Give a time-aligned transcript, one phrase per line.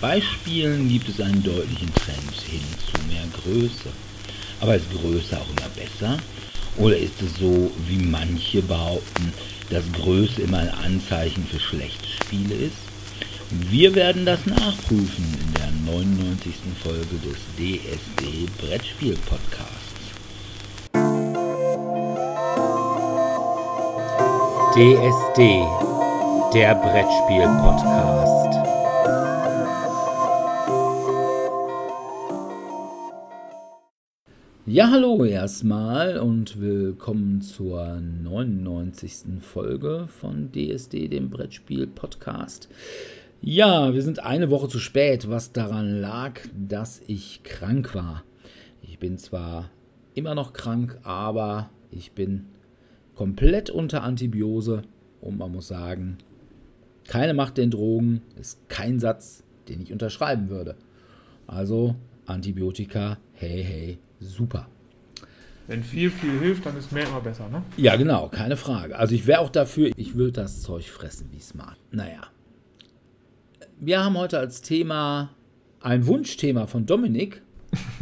[0.00, 3.90] Bei Spielen gibt es einen deutlichen Trend hin zu mehr Größe.
[4.60, 6.16] Aber ist Größe auch immer besser?
[6.78, 9.32] Oder ist es so, wie manche behaupten,
[9.68, 12.78] dass Größe immer ein Anzeichen für schlechte Spiele ist?
[13.68, 16.54] Wir werden das nachprüfen in der 99.
[16.82, 19.80] Folge des DSD Brettspiel Podcasts.
[24.72, 25.62] DSD,
[26.54, 28.69] der Brettspiel Podcast.
[34.72, 39.40] Ja, hallo erstmal und willkommen zur 99.
[39.40, 42.68] Folge von DSD, dem Brettspiel Podcast.
[43.40, 48.22] Ja, wir sind eine Woche zu spät, was daran lag, dass ich krank war.
[48.80, 49.70] Ich bin zwar
[50.14, 52.46] immer noch krank, aber ich bin
[53.16, 54.82] komplett unter Antibiose
[55.20, 56.18] und man muss sagen,
[57.08, 60.76] keine Macht den Drogen ist kein Satz, den ich unterschreiben würde.
[61.48, 64.68] Also Antibiotika, hey, hey, super.
[65.66, 67.62] Wenn viel, viel hilft, dann ist mehr immer besser, ne?
[67.76, 68.98] Ja, genau, keine Frage.
[68.98, 71.76] Also ich wäre auch dafür, ich würde das Zeug fressen wie smart.
[71.92, 72.22] Naja,
[73.78, 75.30] wir haben heute als Thema
[75.80, 77.42] ein Wunschthema von Dominik.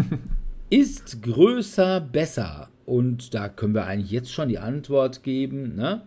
[0.71, 2.69] ist größer besser?
[2.85, 6.03] Und da können wir eigentlich jetzt schon die Antwort geben, ne?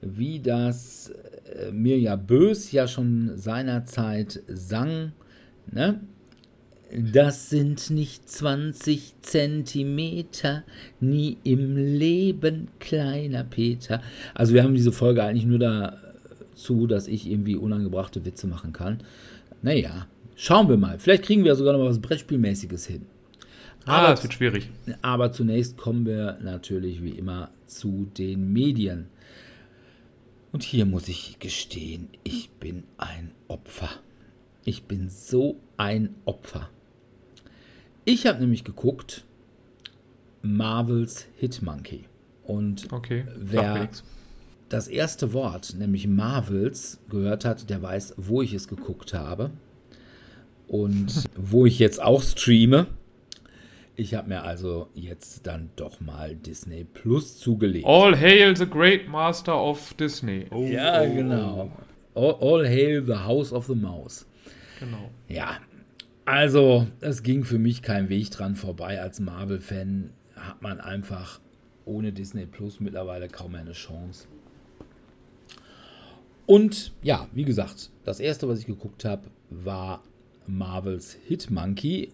[0.00, 5.12] wie das äh, Mirja Bös ja schon seinerzeit sang.
[5.70, 6.00] Ne?
[6.96, 10.62] Das sind nicht 20 Zentimeter,
[11.00, 14.00] nie im Leben, kleiner Peter.
[14.32, 15.98] Also wir haben diese Folge eigentlich nur da
[16.54, 18.98] zu, dass ich irgendwie unangebrachte Witze machen kann.
[19.60, 21.00] Naja, schauen wir mal.
[21.00, 23.06] Vielleicht kriegen wir sogar noch was Brettspielmäßiges hin.
[23.86, 24.70] Ah, aber, das wird schwierig.
[25.02, 29.06] Aber zunächst kommen wir natürlich wie immer zu den Medien.
[30.52, 33.90] Und hier muss ich gestehen, ich bin ein Opfer.
[34.64, 36.70] Ich bin so ein Opfer.
[38.06, 39.24] Ich habe nämlich geguckt
[40.42, 42.04] Marvels Hitmonkey.
[42.42, 43.88] Und okay, wer,
[44.68, 49.50] das erste Wort, nämlich Marvels, gehört hat, der weiß, wo ich es geguckt habe
[50.68, 52.88] und wo ich jetzt auch streame.
[53.96, 57.86] Ich habe mir also jetzt dann doch mal Disney Plus zugelegt.
[57.86, 60.46] All hail the great master of Disney.
[60.50, 61.70] Oh, ja, oh, genau.
[62.14, 64.26] All, all hail the house of the mouse.
[64.80, 65.10] Genau.
[65.28, 65.58] Ja,
[66.24, 69.00] also es ging für mich kein Weg dran vorbei.
[69.00, 71.40] Als Marvel-Fan hat man einfach
[71.84, 74.26] ohne Disney Plus mittlerweile kaum mehr eine Chance.
[76.46, 80.02] Und ja, wie gesagt, das erste, was ich geguckt habe, war
[80.46, 82.10] Marvels Hitmonkey.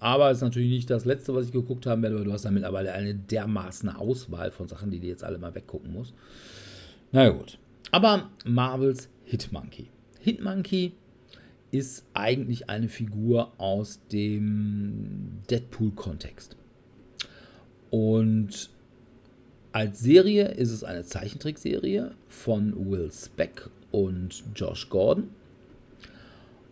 [0.00, 2.50] Aber es ist natürlich nicht das letzte, was ich geguckt werde, weil du hast da
[2.50, 6.14] mittlerweile eine dermaßen Auswahl von Sachen, die du jetzt alle mal weggucken musst.
[7.12, 7.58] Na gut.
[7.92, 9.90] Aber Marvels Hitmonkey.
[10.20, 10.92] Hitmonkey
[11.70, 16.56] ist eigentlich eine Figur aus dem Deadpool-Kontext.
[17.90, 18.70] Und
[19.72, 25.30] als Serie ist es eine Zeichentrickserie von Will Speck und Josh Gordon.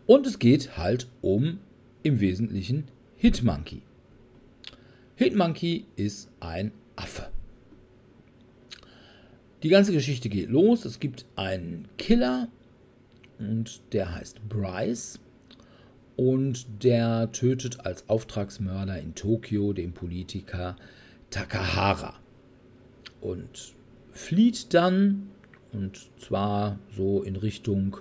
[0.07, 1.59] Und es geht halt um
[2.03, 2.85] im Wesentlichen
[3.17, 3.83] Hitmonkey.
[5.17, 7.29] Hitmonkey ist ein Affe.
[9.63, 10.85] Die ganze Geschichte geht los.
[10.85, 12.49] Es gibt einen Killer
[13.39, 15.21] und der heißt Bryce
[16.17, 20.77] und der tötet als Auftragsmörder in Tokio den Politiker
[21.31, 22.15] Takahara
[23.21, 23.75] und
[24.13, 25.29] flieht dann,
[25.73, 27.99] und zwar so in Richtung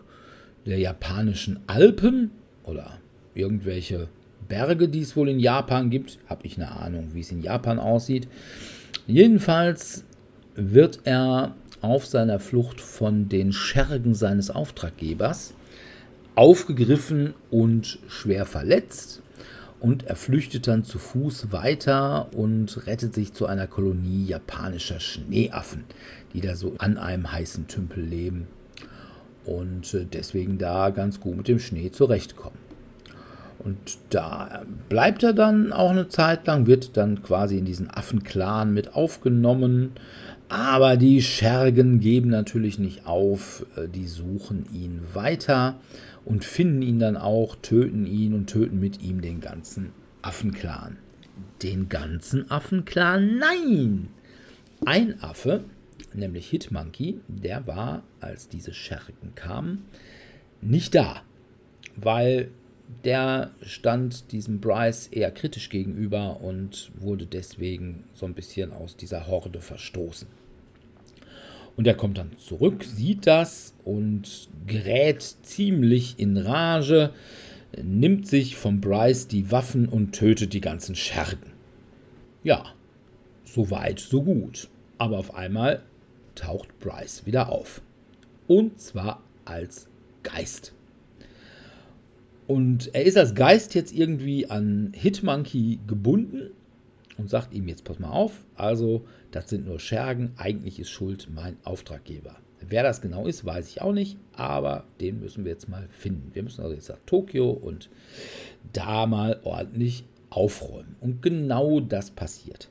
[0.66, 2.32] der japanischen Alpen
[2.64, 3.00] oder
[3.36, 4.10] irgendwelche
[4.48, 6.20] Berge, die es wohl in Japan gibt.
[6.28, 8.28] Habe ich eine Ahnung, wie es in Japan aussieht.
[9.06, 10.06] Jedenfalls
[10.56, 15.54] wird er auf seiner Flucht von den Schergen seines Auftraggebers
[16.36, 19.22] aufgegriffen und schwer verletzt
[19.80, 25.86] und er flüchtet dann zu Fuß weiter und rettet sich zu einer Kolonie japanischer Schneeaffen,
[26.34, 28.48] die da so an einem heißen Tümpel leben
[29.46, 32.68] und äh, deswegen da ganz gut mit dem Schnee zurechtkommen.
[33.60, 38.74] Und da bleibt er dann auch eine Zeit lang, wird dann quasi in diesen Affenclan
[38.74, 39.92] mit aufgenommen.
[40.50, 45.80] Aber die Schergen geben natürlich nicht auf, äh, die suchen ihn weiter
[46.24, 49.92] und finden ihn dann auch, töten ihn und töten mit ihm den ganzen
[50.22, 50.98] Affenclan.
[51.64, 53.38] Den ganzen Affenclan?
[53.38, 54.08] Nein!
[54.86, 55.64] Ein Affe,
[56.14, 59.86] nämlich Hitmonkey, der war, als diese Schergen kamen,
[60.62, 61.22] nicht da,
[61.96, 62.52] weil
[63.04, 69.28] der stand diesem Bryce eher kritisch gegenüber und wurde deswegen so ein bisschen aus dieser
[69.28, 70.28] Horde verstoßen.
[71.78, 77.12] Und er kommt dann zurück, sieht das und gerät ziemlich in Rage,
[77.82, 81.54] nimmt sich von Bryce die Waffen und tötet die ganzen Schergen.
[82.44, 82.66] Ja,
[83.46, 84.70] so weit, so gut.
[84.98, 85.84] Aber auf einmal
[86.34, 87.82] taucht Bryce wieder auf.
[88.48, 89.88] Und zwar als
[90.24, 90.74] Geist.
[92.48, 96.52] Und er ist als Geist jetzt irgendwie an Hitmonkey gebunden
[97.18, 101.28] und sagt ihm jetzt, pass mal auf, also das sind nur Schergen, eigentlich ist schuld
[101.34, 102.36] mein Auftraggeber.
[102.60, 106.32] Wer das genau ist, weiß ich auch nicht, aber den müssen wir jetzt mal finden.
[106.34, 107.90] Wir müssen also jetzt nach Tokio und
[108.74, 110.96] da mal ordentlich aufräumen.
[111.00, 112.70] Und genau das passiert.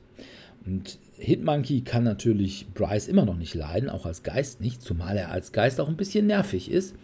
[0.65, 5.31] Und Hitmonkey kann natürlich Bryce immer noch nicht leiden, auch als Geist nicht, zumal er
[5.31, 6.95] als Geist auch ein bisschen nervig ist.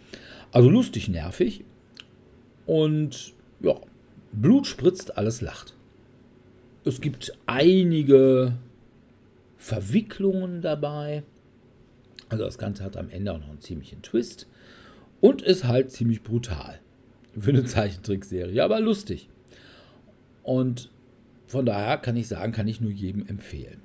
[0.52, 1.64] Also lustig nervig.
[2.66, 3.74] Und ja,
[4.32, 5.74] Blut spritzt, alles lacht.
[6.84, 8.58] Es gibt einige
[9.64, 11.22] Verwicklungen dabei.
[12.28, 14.46] Also das Ganze hat am Ende auch noch einen ziemlichen Twist
[15.22, 16.80] und ist halt ziemlich brutal
[17.38, 19.30] für eine Zeichentrickserie, aber lustig.
[20.42, 20.90] Und
[21.46, 23.80] von daher kann ich sagen, kann ich nur jedem empfehlen.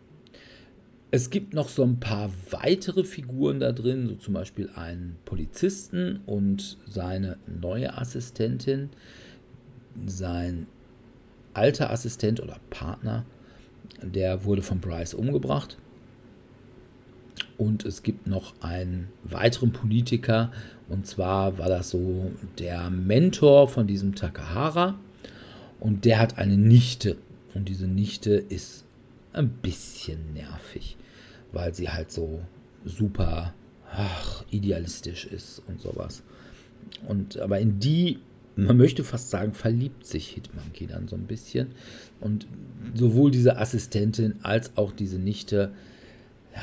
[1.12, 6.20] Es gibt noch so ein paar weitere Figuren da drin, so zum Beispiel einen Polizisten
[6.26, 8.90] und seine neue Assistentin,
[10.06, 10.68] sein
[11.54, 13.26] alter Assistent oder Partner,
[14.02, 15.78] der wurde von Bryce umgebracht.
[17.58, 20.52] Und es gibt noch einen weiteren Politiker,
[20.90, 25.00] und zwar war das so der Mentor von diesem Takahara.
[25.80, 27.18] Und der hat eine Nichte.
[27.54, 28.86] Und diese Nichte ist
[29.34, 30.98] ein bisschen nervig,
[31.52, 32.42] weil sie halt so
[32.84, 33.54] super
[33.92, 36.24] ach, idealistisch ist und sowas.
[37.08, 38.20] Und aber in die,
[38.56, 41.68] man möchte fast sagen, verliebt sich Hitmonkey dann so ein bisschen.
[42.22, 42.48] Und
[42.94, 45.72] sowohl diese Assistentin als auch diese Nichte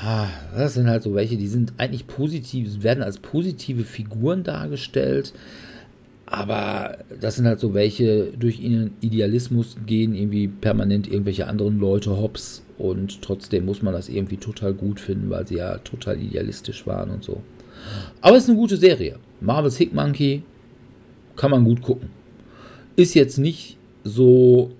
[0.02, 5.32] ja, das sind halt so welche, die sind eigentlich positiv, werden als positive Figuren dargestellt,
[6.26, 12.16] aber das sind halt so welche, durch ihren Idealismus gehen irgendwie permanent irgendwelche anderen Leute
[12.16, 16.86] hops und trotzdem muss man das irgendwie total gut finden, weil sie ja total idealistisch
[16.86, 17.42] waren und so.
[18.20, 19.18] Aber es ist eine gute Serie.
[19.40, 20.42] Marvel's Hick Monkey
[21.36, 22.10] kann man gut gucken.
[22.96, 24.72] Ist jetzt nicht so,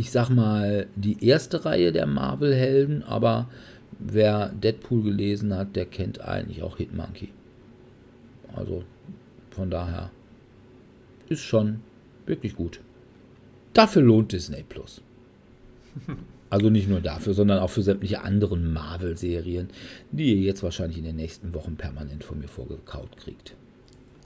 [0.00, 3.50] ich sag mal, die erste Reihe der Marvel-Helden, aber
[3.98, 7.28] wer Deadpool gelesen hat, der kennt eigentlich auch Hitmonkey.
[8.56, 8.82] Also
[9.50, 10.10] von daher
[11.28, 11.80] ist schon
[12.24, 12.80] wirklich gut.
[13.74, 15.02] Dafür lohnt Disney Plus.
[16.52, 19.68] Also nicht nur dafür, sondern auch für sämtliche anderen Marvel-Serien,
[20.10, 23.54] die ihr jetzt wahrscheinlich in den nächsten Wochen permanent von mir vorgekaut kriegt.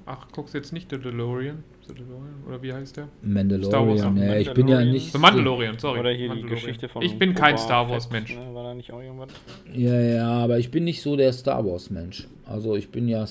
[0.06, 1.64] Ach, guckst jetzt nicht The DeLorean?
[1.86, 2.44] The DeLorean?
[2.46, 3.08] Oder wie heißt der?
[3.22, 5.12] Mandalorian, ja, ich bin ja nicht.
[5.12, 6.00] The Mandalorian, sorry.
[6.00, 6.56] Oder hier Mandalorian.
[6.56, 7.02] die Geschichte von.
[7.02, 8.36] Ich bin kein Boba Star Wars Fett, Mensch.
[8.36, 8.54] Ne?
[8.54, 9.30] War da nicht auch irgendwas?
[9.72, 12.28] Ja, ja, aber ich bin nicht so der Star Wars Mensch.
[12.44, 13.24] Also ich bin ja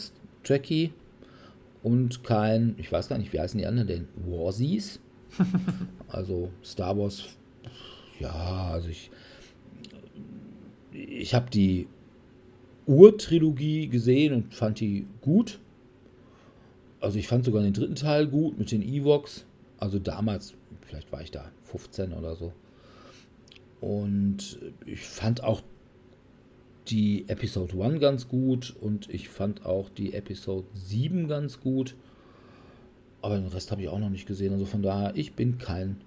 [0.44, 0.94] Trekkie
[1.84, 4.08] und kein, ich weiß gar nicht, wie heißen die anderen denn?
[4.26, 5.00] Warsies?
[6.08, 7.38] also Star Wars,
[8.20, 9.12] ja, also ich,
[10.92, 11.88] ich habe die
[12.88, 15.60] Urtrilogie gesehen und fand die gut.
[17.04, 19.44] Also ich fand sogar den dritten Teil gut mit den Evox.
[19.78, 20.54] Also damals,
[20.88, 22.54] vielleicht war ich da 15 oder so.
[23.82, 25.62] Und ich fand auch
[26.88, 31.96] die Episode 1 ganz gut und ich fand auch die Episode 7 ganz gut.
[33.22, 34.54] Aber den Rest habe ich auch noch nicht gesehen.
[34.54, 35.98] Also von daher, ich bin kein,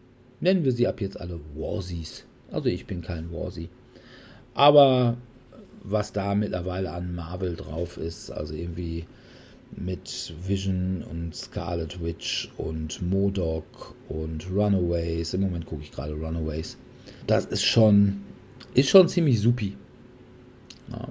[0.40, 2.24] nennen wir sie ab jetzt alle Warsies.
[2.50, 3.68] Also ich bin kein Warsie.
[4.54, 5.18] Aber
[5.82, 9.04] was da mittlerweile an Marvel drauf ist, also irgendwie
[9.72, 15.34] mit Vision und Scarlet Witch und Modok und Runaways.
[15.34, 16.78] Im Moment gucke ich gerade Runaways.
[17.26, 18.22] Das ist schon,
[18.74, 19.76] ist schon ziemlich supi.
[20.90, 21.08] Ja.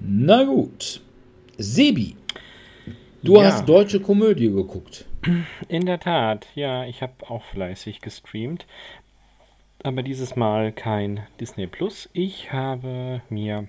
[0.00, 1.00] Na gut.
[1.58, 2.16] Sebi,
[3.22, 3.44] du Ja.
[3.52, 5.06] hast deutsche Komödie geguckt.
[5.68, 8.66] In der Tat, ja, ich habe auch fleißig gestreamt.
[9.84, 12.08] Aber dieses Mal kein Disney Plus.
[12.12, 13.68] Ich habe mir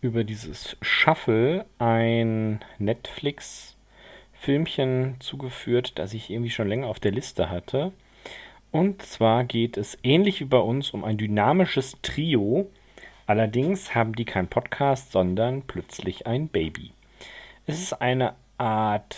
[0.00, 7.92] über dieses Shuffle ein Netflix-Filmchen zugeführt, das ich irgendwie schon länger auf der Liste hatte.
[8.70, 12.70] Und zwar geht es ähnlich wie bei uns um ein dynamisches Trio.
[13.26, 16.92] Allerdings haben die kein Podcast, sondern plötzlich ein Baby.
[17.66, 19.16] Es ist eine Art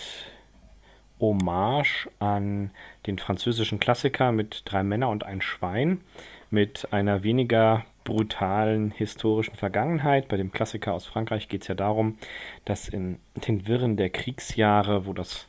[1.19, 2.71] Hommage an
[3.07, 6.01] den französischen Klassiker mit drei Männer und ein Schwein,
[6.53, 10.27] mit einer weniger brutalen historischen Vergangenheit.
[10.27, 12.17] Bei dem Klassiker aus Frankreich geht es ja darum,
[12.63, 13.17] dass in
[13.47, 15.47] den Wirren der Kriegsjahre, wo das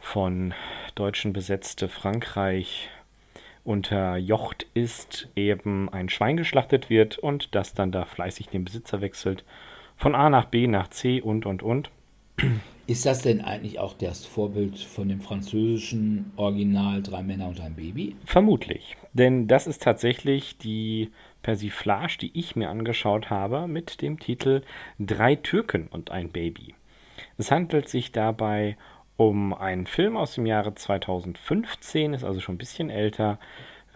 [0.00, 0.52] von
[0.96, 2.90] Deutschen besetzte Frankreich
[3.64, 9.44] unterjocht ist, eben ein Schwein geschlachtet wird und das dann da fleißig den Besitzer wechselt.
[9.96, 11.90] Von A nach B nach C und und und.
[12.88, 17.74] Ist das denn eigentlich auch das Vorbild von dem französischen Original Drei Männer und ein
[17.74, 18.14] Baby?
[18.24, 18.96] Vermutlich.
[19.12, 21.10] Denn das ist tatsächlich die
[21.42, 24.62] Persiflage, die ich mir angeschaut habe, mit dem Titel
[25.00, 26.74] Drei Türken und ein Baby.
[27.38, 28.76] Es handelt sich dabei
[29.16, 33.40] um einen Film aus dem Jahre 2015, ist also schon ein bisschen älter.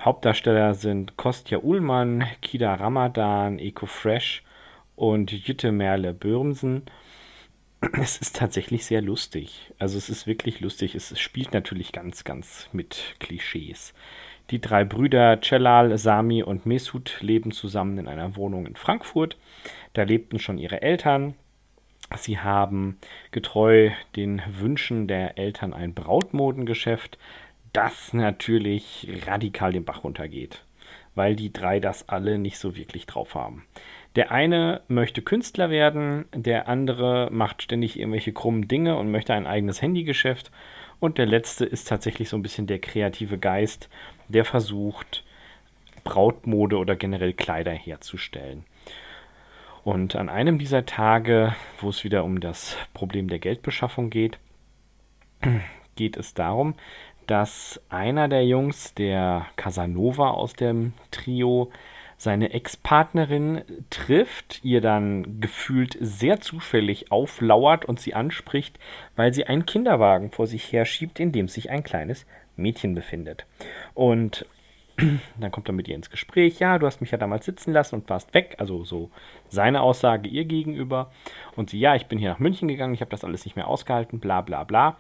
[0.01, 4.43] Hauptdarsteller sind Kostja Ullmann, Kida Ramadan, Eko Fresh
[4.97, 6.83] und Jütte Merle Bürmsen.
[8.03, 9.73] Es ist tatsächlich sehr lustig.
[9.79, 10.95] Also es ist wirklich lustig.
[10.95, 13.95] Es spielt natürlich ganz, ganz mit Klischees.
[14.51, 19.37] Die drei Brüder Celal, Sami und Mesut leben zusammen in einer Wohnung in Frankfurt.
[19.95, 21.35] Da lebten schon ihre Eltern.
[22.17, 22.99] Sie haben
[23.31, 27.19] getreu den Wünschen der Eltern ein Brautmodengeschäft,
[27.73, 30.65] das natürlich radikal den Bach runtergeht,
[31.15, 33.65] weil die drei das alle nicht so wirklich drauf haben.
[34.17, 39.47] Der eine möchte Künstler werden, der andere macht ständig irgendwelche krummen Dinge und möchte ein
[39.47, 40.51] eigenes Handygeschäft
[40.99, 43.89] und der letzte ist tatsächlich so ein bisschen der kreative Geist,
[44.29, 45.25] der versucht,
[46.05, 48.65] Brautmode oder generell Kleider herzustellen.
[49.83, 54.39] Und an einem dieser Tage, wo es wieder um das Problem der Geldbeschaffung geht,
[55.97, 56.75] geht es darum,
[57.27, 61.71] dass einer der Jungs, der Casanova aus dem Trio,
[62.21, 68.79] seine Ex-Partnerin trifft, ihr dann gefühlt sehr zufällig auflauert und sie anspricht,
[69.17, 73.47] weil sie einen Kinderwagen vor sich herschiebt, in dem sich ein kleines Mädchen befindet.
[73.95, 74.45] Und
[75.41, 76.59] dann kommt er mit ihr ins Gespräch.
[76.59, 78.57] Ja, du hast mich ja damals sitzen lassen und warst weg.
[78.59, 79.11] Also so
[79.49, 81.11] seine Aussage ihr gegenüber.
[81.57, 83.67] Und sie, ja, ich bin hier nach München gegangen, ich habe das alles nicht mehr
[83.67, 84.99] ausgehalten, bla bla bla.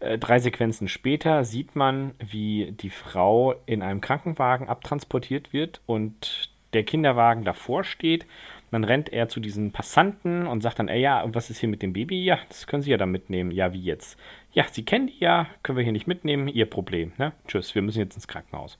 [0.00, 6.50] Äh, drei Sequenzen später sieht man, wie die Frau in einem Krankenwagen abtransportiert wird und
[6.72, 8.26] der Kinderwagen davor steht.
[8.70, 11.82] Dann rennt er zu diesen Passanten und sagt dann, ey, ja, was ist hier mit
[11.82, 12.22] dem Baby?
[12.22, 13.50] Ja, das können Sie ja dann mitnehmen.
[13.50, 14.18] Ja, wie jetzt?
[14.52, 17.12] Ja, Sie kennen die ja, können wir hier nicht mitnehmen, Ihr Problem.
[17.16, 17.32] Ne?
[17.46, 18.78] Tschüss, wir müssen jetzt ins Krankenhaus.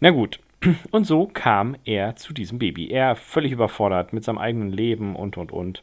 [0.00, 0.40] Na gut,
[0.90, 2.90] und so kam er zu diesem Baby.
[2.90, 5.82] Er völlig überfordert mit seinem eigenen Leben und und und.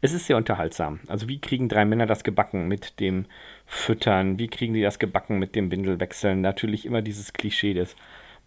[0.00, 1.00] Es ist sehr unterhaltsam.
[1.08, 3.26] Also wie kriegen drei Männer das gebacken mit dem
[3.66, 4.38] Füttern?
[4.38, 6.40] Wie kriegen die das gebacken mit dem Windelwechseln?
[6.40, 7.96] Natürlich immer dieses Klischee des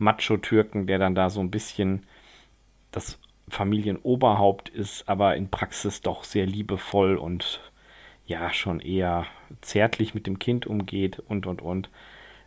[0.02, 2.04] Macho-Türken, der dann da so ein bisschen
[2.92, 7.62] das Familienoberhaupt ist, aber in Praxis doch sehr liebevoll und
[8.26, 9.26] ja, schon eher
[9.62, 11.90] zärtlich mit dem Kind umgeht und und und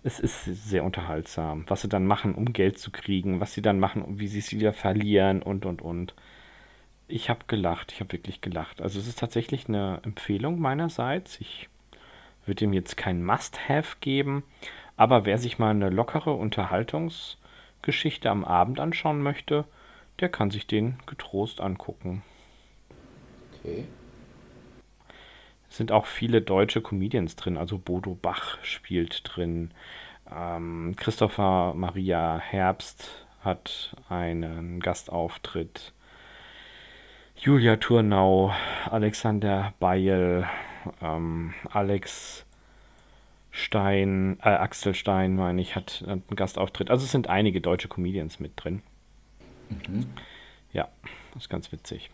[0.04, 3.80] es ist sehr unterhaltsam, was sie dann machen, um Geld zu kriegen, was sie dann
[3.80, 6.14] machen, wie sie es wieder verlieren und und und.
[7.08, 8.82] Ich habe gelacht, ich habe wirklich gelacht.
[8.82, 11.40] Also es ist tatsächlich eine Empfehlung meinerseits.
[11.40, 11.68] Ich
[12.44, 14.44] würde ihm jetzt kein Must-Have geben,
[14.96, 16.34] aber wer sich mal eine lockere
[17.85, 19.64] Unterhaltungsgeschichte am Abend anschauen möchte,
[20.21, 22.23] der kann sich den getrost angucken.
[23.59, 23.85] Okay.
[25.69, 29.71] Es sind auch viele deutsche Comedians drin, also Bodo Bach spielt drin.
[30.33, 35.93] Ähm, Christopher Maria Herbst hat einen Gastauftritt.
[37.37, 38.55] Julia Turnau,
[38.91, 40.49] Alexander Beil,
[41.03, 42.47] ähm, Alex
[43.56, 46.90] Stein, äh, Axel Stein, meine ich, hat, einen Gastauftritt.
[46.90, 48.82] Also es sind einige deutsche Comedians mit drin.
[49.70, 50.06] Mhm.
[50.73, 50.88] Ja,
[51.32, 52.11] das ist ganz witzig.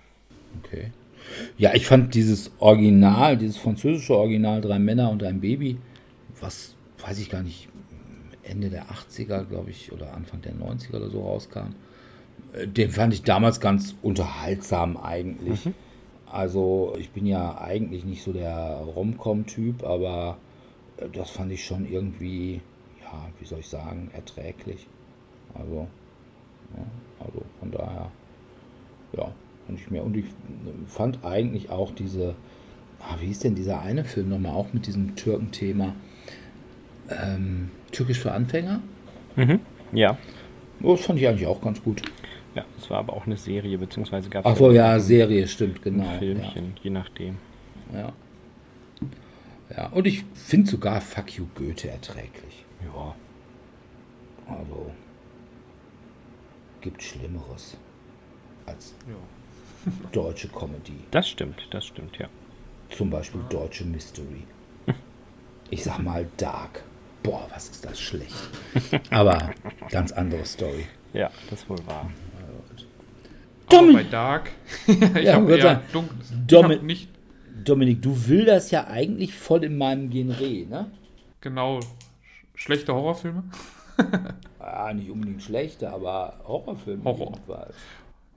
[0.63, 0.93] Okay.
[1.57, 5.79] Ja, ich fand dieses Original, dieses französische Original, drei Männer und ein Baby,
[6.39, 7.71] was, weiß ich gar nicht,
[8.43, 11.75] Ende der 80er, glaube ich, oder Anfang der 90er oder so rauskam,
[12.53, 15.65] äh, den fand ich damals ganz unterhaltsam eigentlich.
[15.65, 15.75] Mhm.
[16.27, 20.37] Also ich bin ja eigentlich nicht so der Romcom-Typ, aber
[21.13, 22.61] das fand ich schon irgendwie,
[23.01, 24.87] ja, wie soll ich sagen, erträglich.
[25.55, 25.89] Also,
[26.77, 26.85] ja,
[27.25, 28.11] also von daher,
[29.17, 29.33] ja,
[29.67, 30.05] fand ich mehr.
[30.05, 30.27] Und ich
[30.87, 32.35] fand eigentlich auch diese,
[33.01, 35.95] ah, wie hieß denn dieser eine Film nochmal, auch mit diesem Türken-Thema?
[37.09, 38.81] Ähm, Türkisch für Anfänger?
[39.37, 39.61] Mhm,
[39.93, 40.17] ja.
[40.83, 42.03] Oh, das fand ich eigentlich auch ganz gut.
[42.55, 44.53] Ja, es war aber auch eine Serie, beziehungsweise gab es.
[44.53, 46.09] Ach so, ja, Serie, stimmt, genau.
[46.09, 46.83] Ein Filmchen, ja.
[46.83, 47.37] je nachdem.
[47.93, 48.13] Ja.
[49.77, 52.65] Ja, und ich finde sogar Fuck You Goethe erträglich.
[52.85, 53.15] Ja.
[54.47, 54.91] Also,
[56.81, 57.77] gibt Schlimmeres
[58.67, 59.15] als ja
[60.13, 61.05] deutsche Comedy.
[61.11, 62.29] Das stimmt, das stimmt, ja.
[62.91, 64.45] Zum Beispiel deutsche Mystery.
[65.71, 66.83] Ich sag mal Dark.
[67.23, 68.35] Boah, was ist das schlecht.
[69.11, 69.53] Aber
[69.91, 70.87] ganz andere Story.
[71.13, 72.11] Ja, das wohl wahr.
[73.69, 74.51] Aber bei Dark.
[74.87, 76.17] ich ja, habe eher dunkel.
[76.47, 77.09] Domi hab nicht
[77.65, 80.91] Dominik, du will das ja eigentlich voll in meinem Genre, ne?
[81.41, 81.81] Genau.
[82.55, 83.45] Schlechte Horrorfilme.
[84.59, 87.33] ah, nicht unbedingt schlechte, aber Horrorfilme Horror.
[87.33, 87.75] jedenfalls.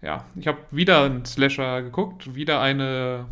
[0.02, 3.28] Ja, ich habe wieder einen Slasher geguckt, wieder eine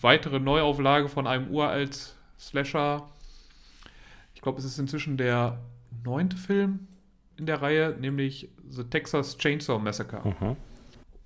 [0.00, 3.08] weitere Neuauflage von einem uralt Slasher.
[4.34, 5.58] Ich glaube, es ist inzwischen der
[6.04, 6.88] neunte Film
[7.36, 10.22] in der Reihe, nämlich The Texas Chainsaw Massacre.
[10.28, 10.56] Mhm.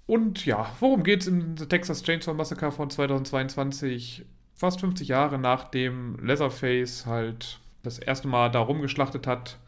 [0.06, 4.24] Und ja, worum geht es in The Texas Chainsaw Massacre von 2022?
[4.54, 9.58] Fast 50 Jahre nachdem Leatherface halt das erste Mal da rumgeschlachtet hat,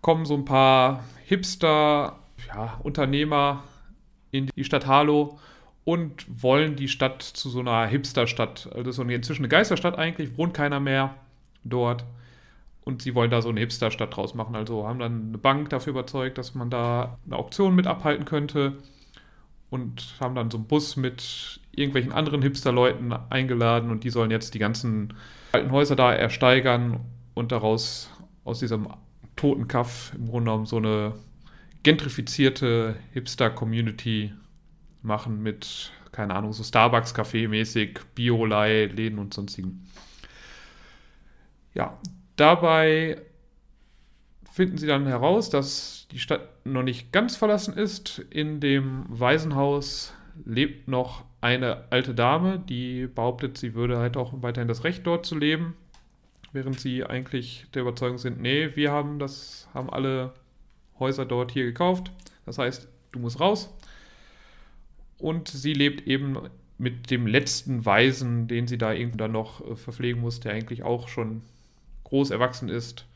[0.00, 3.64] kommen so ein paar Hipster, ja, Unternehmer
[4.30, 5.38] in die Stadt Harlow
[5.84, 8.68] und wollen die Stadt zu so einer Hipsterstadt.
[8.74, 11.14] Also so eine, inzwischen eine Geisterstadt eigentlich, wohnt keiner mehr
[11.64, 12.04] dort.
[12.84, 14.54] Und sie wollen da so eine Hipsterstadt draus machen.
[14.54, 18.78] Also haben dann eine Bank dafür überzeugt, dass man da eine Auktion mit abhalten könnte.
[19.70, 23.90] Und haben dann so einen Bus mit irgendwelchen anderen Hipster-Leuten eingeladen.
[23.90, 25.14] Und die sollen jetzt die ganzen
[25.52, 27.00] alten Häuser da ersteigern
[27.34, 28.10] und daraus
[28.44, 28.88] aus diesem
[29.36, 31.14] toten Kaff im Grunde genommen so eine
[31.82, 34.32] gentrifizierte Hipster-Community
[35.02, 39.86] machen mit, keine Ahnung, so Starbucks-Café-mäßig, Biolei, Läden und sonstigen.
[41.74, 41.96] Ja,
[42.36, 43.22] dabei
[44.58, 48.18] finden sie dann heraus, dass die Stadt noch nicht ganz verlassen ist.
[48.28, 50.12] In dem Waisenhaus
[50.44, 55.26] lebt noch eine alte Dame, die behauptet, sie würde halt auch weiterhin das Recht dort
[55.26, 55.76] zu leben,
[56.52, 60.32] während sie eigentlich der Überzeugung sind, nee, wir haben das, haben alle
[60.98, 62.10] Häuser dort hier gekauft.
[62.44, 63.72] Das heißt, du musst raus.
[65.18, 66.36] Und sie lebt eben
[66.78, 70.82] mit dem letzten Waisen, den sie da irgendwo dann noch äh, verpflegen muss, der eigentlich
[70.82, 71.42] auch schon
[72.02, 73.07] groß erwachsen ist,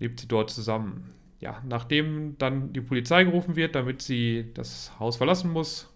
[0.00, 1.14] lebt sie dort zusammen.
[1.40, 5.88] Ja, nachdem dann die Polizei gerufen wird, damit sie das Haus verlassen muss,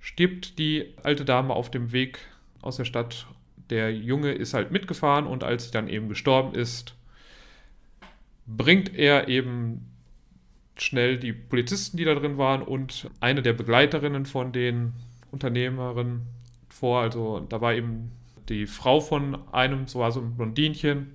[0.00, 2.18] stirbt die alte Dame auf dem Weg
[2.62, 3.26] aus der Stadt.
[3.70, 6.94] Der Junge ist halt mitgefahren und als sie dann eben gestorben ist,
[8.46, 9.92] bringt er eben
[10.76, 14.92] schnell die Polizisten, die da drin waren, und eine der Begleiterinnen von den
[15.30, 16.22] Unternehmerinnen
[16.68, 17.00] vor.
[17.00, 18.12] Also da war eben
[18.48, 21.14] die Frau von einem, so war so ein Blondinchen,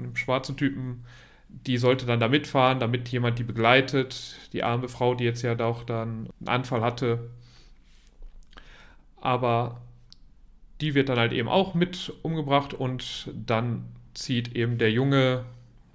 [0.00, 1.04] von dem schwarzen Typen,
[1.48, 4.36] die sollte dann da mitfahren, damit jemand die begleitet.
[4.52, 7.30] Die arme Frau, die jetzt ja auch dann einen Anfall hatte.
[9.20, 9.80] Aber
[10.80, 15.44] die wird dann halt eben auch mit umgebracht und dann zieht eben der Junge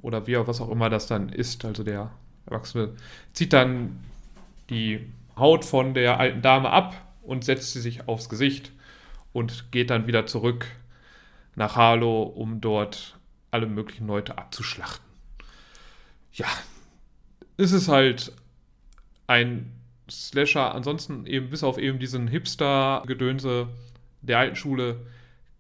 [0.01, 2.11] oder wie auch was auch immer das dann ist, also der
[2.45, 2.93] Erwachsene,
[3.33, 4.03] zieht dann
[4.69, 4.99] die
[5.35, 8.71] Haut von der alten Dame ab und setzt sie sich aufs Gesicht
[9.33, 10.67] und geht dann wieder zurück
[11.55, 13.14] nach Harlow, um dort
[13.55, 15.05] alle möglichen Leute abzuschlachten.
[16.33, 16.47] Ja,
[17.57, 18.33] es ist halt
[19.27, 19.71] ein
[20.09, 23.69] Slasher, ansonsten eben bis auf eben diesen Hipster-Gedönse
[24.21, 25.07] der alten Schule,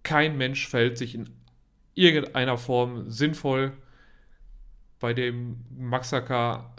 [0.03, 1.29] kein Mensch verhält sich in
[1.93, 3.71] irgendeiner Form sinnvoll
[4.99, 6.75] bei dem Maxaka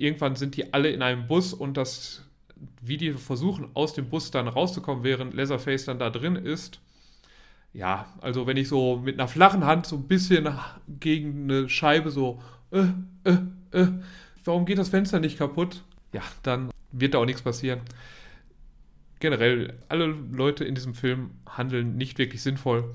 [0.00, 2.24] irgendwann sind die alle in einem Bus und das,
[2.80, 6.80] wie die versuchen, aus dem Bus dann rauszukommen, während Leatherface dann da drin ist.
[7.72, 10.48] Ja, also wenn ich so mit einer flachen Hand so ein bisschen
[10.88, 12.86] gegen eine Scheibe so, äh,
[13.24, 13.36] äh,
[13.70, 13.88] äh,
[14.44, 15.82] warum geht das Fenster nicht kaputt?
[16.12, 17.80] Ja, dann wird da auch nichts passieren.
[19.20, 22.94] Generell, alle Leute in diesem Film handeln nicht wirklich sinnvoll.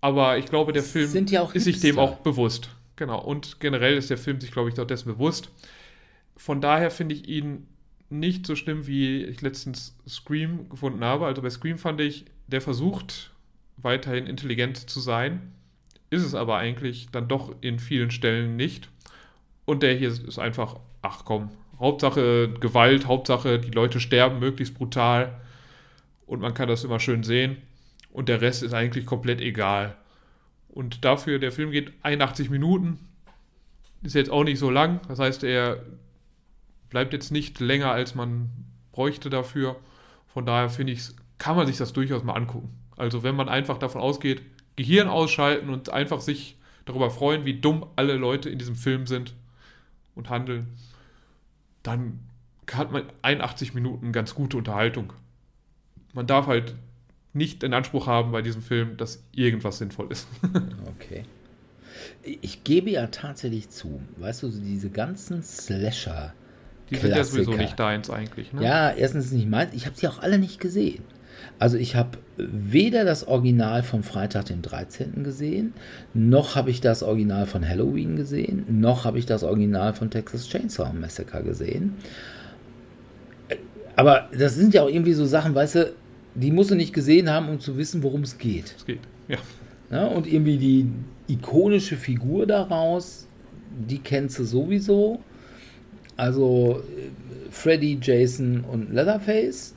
[0.00, 2.68] Aber ich glaube, der Film ist sich dem auch bewusst.
[2.96, 3.20] Genau.
[3.20, 5.50] Und generell ist der Film sich, glaube ich, dort dessen bewusst
[6.36, 7.66] von daher finde ich ihn
[8.08, 11.26] nicht so schlimm, wie ich letztens Scream gefunden habe.
[11.26, 13.32] Also bei Scream fand ich, der versucht
[13.76, 15.52] weiterhin intelligent zu sein,
[16.10, 18.88] ist es aber eigentlich dann doch in vielen Stellen nicht.
[19.64, 25.40] Und der hier ist einfach, ach komm, Hauptsache Gewalt, Hauptsache die Leute sterben möglichst brutal
[26.26, 27.58] und man kann das immer schön sehen.
[28.10, 29.94] Und der Rest ist eigentlich komplett egal.
[30.68, 32.98] Und dafür, der Film geht 81 Minuten,
[34.02, 35.00] ist jetzt auch nicht so lang.
[35.08, 35.82] Das heißt, er
[36.88, 38.50] bleibt jetzt nicht länger, als man
[38.92, 39.76] bräuchte dafür.
[40.26, 41.02] Von daher finde ich,
[41.38, 42.70] kann man sich das durchaus mal angucken.
[42.96, 44.42] Also wenn man einfach davon ausgeht,
[44.76, 49.34] Gehirn ausschalten und einfach sich darüber freuen, wie dumm alle Leute in diesem Film sind
[50.14, 50.68] und handeln,
[51.82, 52.20] dann
[52.72, 55.12] hat man 81 Minuten ganz gute Unterhaltung.
[56.12, 56.74] Man darf halt
[57.32, 60.26] nicht in Anspruch haben bei diesem Film, dass irgendwas sinnvoll ist.
[60.86, 61.24] okay.
[62.22, 66.34] Ich gebe ja tatsächlich zu, weißt du, diese ganzen Slasher,
[66.90, 68.62] die sind ja sowieso nicht deins eigentlich, ne?
[68.62, 69.74] Ja, erstens nicht meins.
[69.74, 71.02] Ich habe sie auch alle nicht gesehen.
[71.58, 75.24] Also ich habe weder das Original von Freitag dem 13.
[75.24, 75.72] gesehen,
[76.12, 80.48] noch habe ich das Original von Halloween gesehen, noch habe ich das Original von Texas
[80.48, 81.94] Chainsaw Massacre gesehen.
[83.94, 85.92] Aber das sind ja auch irgendwie so Sachen, weißt du,
[86.34, 88.74] die musst du nicht gesehen haben, um zu wissen, worum es geht.
[88.76, 89.38] Es geht, ja.
[89.90, 90.88] Ja, und irgendwie die
[91.28, 93.26] ikonische Figur daraus,
[93.88, 95.20] die kennst du sowieso.
[96.16, 99.74] Also äh, Freddy, Jason und Leatherface.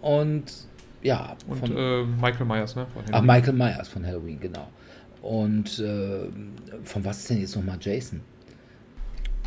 [0.00, 0.44] Und
[1.04, 1.36] ja.
[1.46, 2.86] Und von, äh, Michael Myers, ne?
[3.12, 4.68] ach, Michael Myers von Halloween, genau.
[5.22, 6.28] Und äh,
[6.82, 8.20] von was ist denn jetzt nochmal Jason?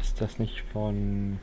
[0.01, 1.39] Ist das nicht von.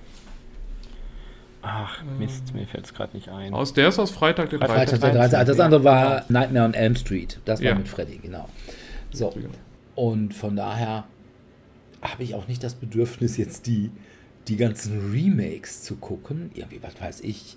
[1.62, 3.54] Ach, Mist, mir fällt es gerade nicht ein.
[3.54, 4.98] Aus, der ist aus Freitag der Freitag 13.
[4.98, 5.46] Freitag der 13.
[5.46, 7.40] Das ja, andere war Nightmare on Elm Street.
[7.44, 7.74] Das war Ja.
[7.74, 8.48] mit Freddy, genau.
[9.12, 9.32] So.
[9.94, 11.04] Und von daher
[12.02, 13.90] habe ich auch nicht das Bedürfnis, jetzt die,
[14.48, 16.50] die ganzen Remakes zu gucken.
[16.54, 17.56] Irgendwie, was weiß ich,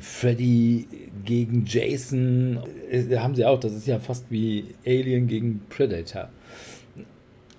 [0.00, 0.88] Freddy
[1.24, 6.30] gegen Jason, äh, haben sie auch, das ist ja fast wie Alien gegen Predator.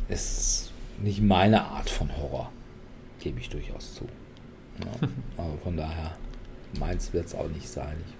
[0.08, 2.51] ist nicht meine Art von Horror.
[3.19, 4.06] Gebe ich durchaus zu.
[4.79, 4.91] Ja,
[5.38, 6.15] aber von daher,
[6.79, 7.97] meins wird es auch nicht sein.
[8.08, 8.13] Ich,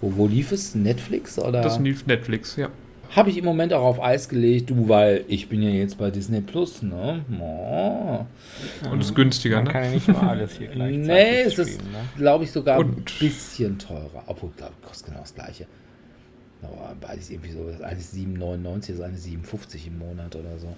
[0.00, 0.74] wo, wo lief es?
[0.74, 1.38] Netflix?
[1.38, 1.62] Oder?
[1.62, 2.68] Das lief Netflix, ja.
[3.10, 6.10] Habe ich im Moment auch auf Eis gelegt, du, weil ich bin ja jetzt bei
[6.10, 7.24] Disney Plus, ne?
[7.40, 8.24] Oh.
[8.90, 9.70] Und ist günstiger, Man ne?
[9.70, 11.98] kann ja nicht mal alles hier gleichzeitig Nee, es ist, ne?
[12.16, 14.24] glaube ich, sogar ein Und- bisschen teurer.
[14.26, 15.66] Obwohl, glaube ich, kostet genau das gleiche.
[16.62, 17.68] Aber beides irgendwie so.
[17.70, 20.68] Das eine ist 7,99, das eine 7,50 im Monat oder so.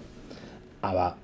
[0.81, 1.15] Aber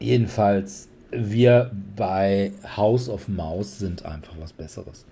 [0.00, 5.06] jedenfalls, wir bei House of Mouse sind einfach was Besseres.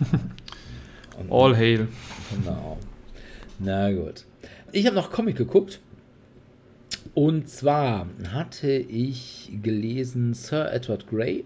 [1.18, 1.88] Und- All hail.
[2.34, 2.78] Genau.
[3.58, 4.24] Na gut.
[4.72, 5.80] Ich habe noch Comic geguckt.
[7.14, 11.44] Und zwar hatte ich gelesen Sir Edward Grey,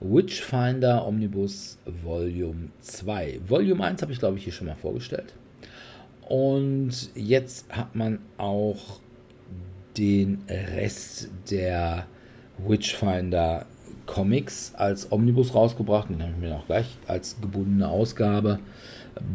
[0.00, 3.40] Witchfinder Omnibus Volume 2.
[3.46, 5.32] Volume 1 habe ich, glaube ich, hier schon mal vorgestellt.
[6.28, 9.00] Und jetzt hat man auch
[9.96, 12.06] den Rest der
[12.58, 13.66] Witchfinder
[14.06, 16.10] Comics als Omnibus rausgebracht.
[16.10, 18.58] Den habe ich mir auch gleich als gebundene Ausgabe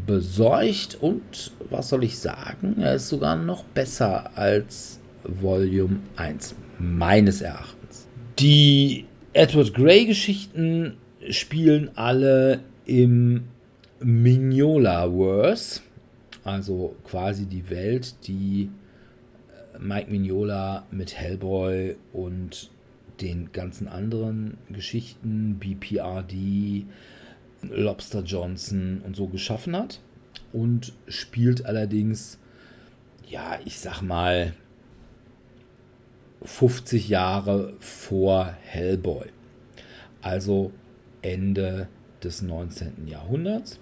[0.06, 0.98] besorgt.
[1.02, 2.82] Und was soll ich sagen?
[2.82, 8.08] Er ist sogar noch besser als Volume 1, meines Erachtens.
[8.40, 10.98] Die Edward Grey-Geschichten
[11.30, 13.46] spielen alle im
[14.00, 15.82] Mignola-Verse,
[16.44, 18.70] also quasi die Welt, die
[19.76, 22.70] äh, Mike Mignola mit Hellboy und
[23.22, 26.86] den ganzen anderen Geschichten, BPRD,
[27.74, 30.00] Lobster Johnson und so geschaffen hat
[30.54, 32.38] und spielt allerdings,
[33.28, 34.54] ja, ich sag mal,
[36.44, 39.26] 50 Jahre vor Hellboy.
[40.22, 40.72] Also
[41.22, 41.88] Ende
[42.24, 43.08] des 19.
[43.08, 43.80] Jahrhunderts.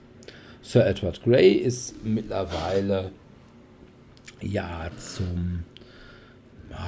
[0.62, 3.12] Sir Edward Grey ist mittlerweile
[4.42, 5.64] ja zum,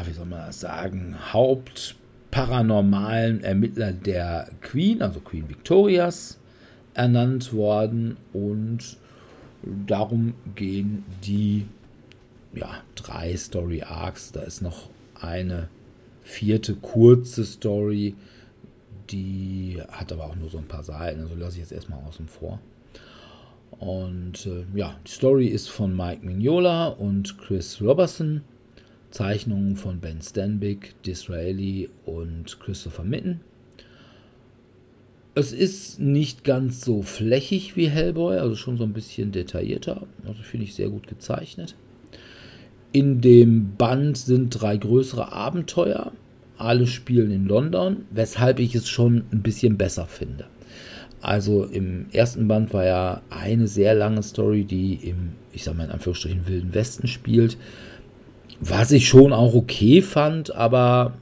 [0.05, 6.39] wie soll man das sagen, Hauptparanormalen Ermittler der Queen, also Queen Victorias,
[6.97, 8.97] ernannt worden und
[9.85, 11.65] darum gehen die
[12.53, 14.31] ja, drei Story Arcs.
[14.31, 15.69] Da ist noch eine
[16.23, 18.15] vierte kurze Story,
[19.09, 22.27] die hat aber auch nur so ein paar Seiten, also lasse ich jetzt erstmal außen
[22.27, 22.59] vor.
[23.79, 28.41] Und äh, ja, die Story ist von Mike Mignola und Chris Robertson.
[29.11, 33.39] Zeichnungen von Ben Stanbick, Disraeli und Christopher Mitten.
[35.37, 40.07] Es ist nicht ganz so flächig wie Hellboy, also schon so ein bisschen detaillierter.
[40.25, 41.75] Also finde ich sehr gut gezeichnet.
[42.91, 46.11] In dem Band sind drei größere Abenteuer.
[46.57, 50.45] Alle spielen in London, weshalb ich es schon ein bisschen besser finde.
[51.21, 55.83] Also im ersten Band war ja eine sehr lange Story, die im, ich sag mal
[55.83, 57.57] in Anführungsstrichen, Wilden Westen spielt.
[58.59, 61.13] Was ich schon auch okay fand, aber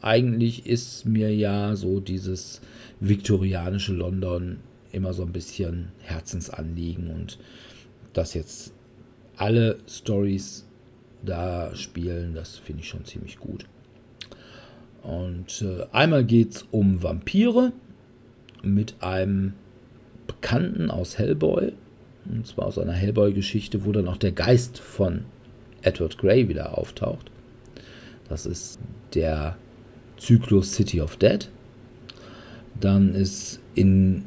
[0.00, 2.62] eigentlich ist mir ja so dieses
[3.00, 4.58] viktorianische London
[4.92, 7.38] immer so ein bisschen Herzensanliegen und
[8.12, 8.72] dass jetzt
[9.36, 10.66] alle Stories
[11.22, 13.66] da spielen, das finde ich schon ziemlich gut.
[15.02, 17.72] Und äh, einmal geht es um Vampire
[18.62, 19.54] mit einem
[20.26, 21.72] Bekannten aus Hellboy.
[22.26, 25.24] Und zwar aus einer Hellboy-Geschichte, wo dann auch der Geist von
[25.82, 27.30] Edward Grey wieder auftaucht.
[28.28, 28.78] Das ist
[29.14, 29.56] der
[30.18, 31.48] Zyklus City of Dead.
[32.80, 34.24] Dann ist in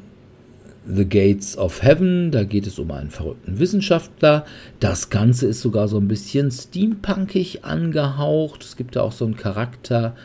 [0.88, 4.46] The Gates of Heaven, da geht es um einen verrückten Wissenschaftler.
[4.80, 8.64] Das Ganze ist sogar so ein bisschen steampunkig angehaucht.
[8.64, 10.16] Es gibt da auch so einen Charakter,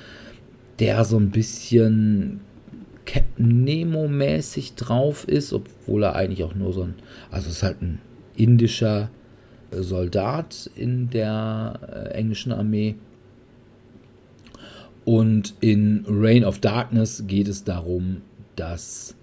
[0.79, 2.41] der so ein bisschen
[3.05, 6.95] Captain Nemo-mäßig drauf ist, obwohl er eigentlich auch nur so ein,
[7.31, 8.01] also es ist halt ein
[8.35, 9.11] indischer
[9.71, 12.97] Soldat in der äh, englischen Armee.
[15.07, 18.23] Und in Reign of Darkness geht es darum,
[18.57, 19.15] dass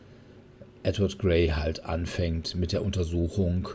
[0.82, 3.68] Edward Grey halt anfängt mit der Untersuchung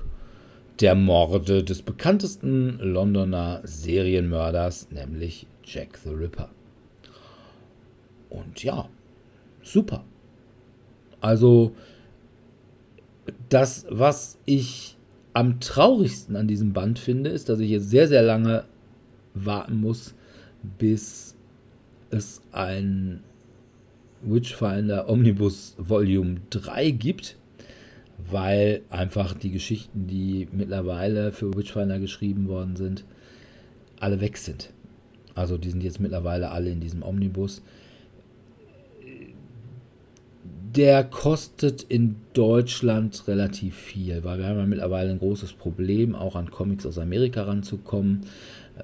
[0.80, 6.48] der Morde des bekanntesten Londoner Serienmörders, nämlich Jack the Ripper.
[8.30, 8.88] Und ja,
[9.62, 10.02] super.
[11.20, 11.74] Also
[13.50, 14.96] das, was ich
[15.34, 18.64] am traurigsten an diesem Band finde, ist, dass ich jetzt sehr, sehr lange
[19.34, 20.14] warten muss,
[20.78, 21.34] bis
[22.10, 23.20] es ein
[24.22, 27.36] Witchfinder Omnibus Volume 3 gibt,
[28.30, 33.04] weil einfach die Geschichten, die mittlerweile für Witchfinder geschrieben worden sind,
[34.00, 34.70] alle weg sind.
[35.34, 37.62] Also die sind jetzt mittlerweile alle in diesem Omnibus.
[40.74, 46.36] Der kostet in Deutschland relativ viel, weil wir haben ja mittlerweile ein großes Problem, auch
[46.36, 48.26] an Comics aus Amerika ranzukommen,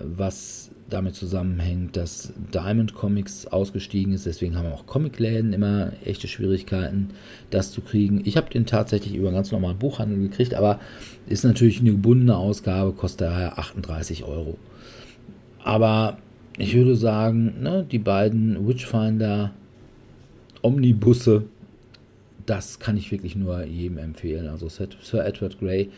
[0.01, 4.27] was damit zusammenhängt, dass Diamond Comics ausgestiegen ist.
[4.27, 7.11] Deswegen haben auch Comicläden immer echte Schwierigkeiten,
[7.51, 8.23] das zu kriegen.
[8.25, 10.81] Ich habe den tatsächlich über einen ganz normalen Buchhandel gekriegt, aber
[11.27, 14.59] ist natürlich eine gebundene Ausgabe, kostet daher 38 Euro.
[15.63, 16.19] Aber
[16.59, 19.53] ich würde sagen, ne, die beiden Witchfinder
[20.63, 21.45] Omnibusse,
[22.47, 24.49] das kann ich wirklich nur jedem empfehlen.
[24.49, 25.91] Also Sir Edward Grey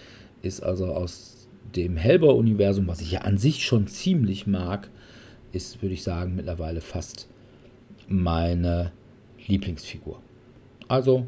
[0.43, 1.36] ist also aus
[1.77, 4.91] dem Hellboy-Universum, was ich ja an sich schon ziemlich mag,
[5.53, 7.29] ist, würde ich sagen, mittlerweile fast
[8.09, 8.93] meine
[9.47, 10.21] Lieblingsfigur.
[10.89, 11.27] Also,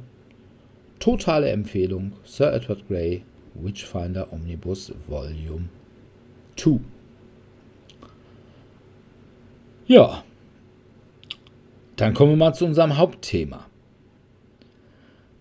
[0.98, 3.22] totale Empfehlung: Sir Edward Grey,
[3.54, 5.68] Witchfinder Omnibus Volume
[6.56, 6.80] 2.
[9.87, 10.22] Ja,
[11.96, 13.66] dann kommen wir mal zu unserem Hauptthema.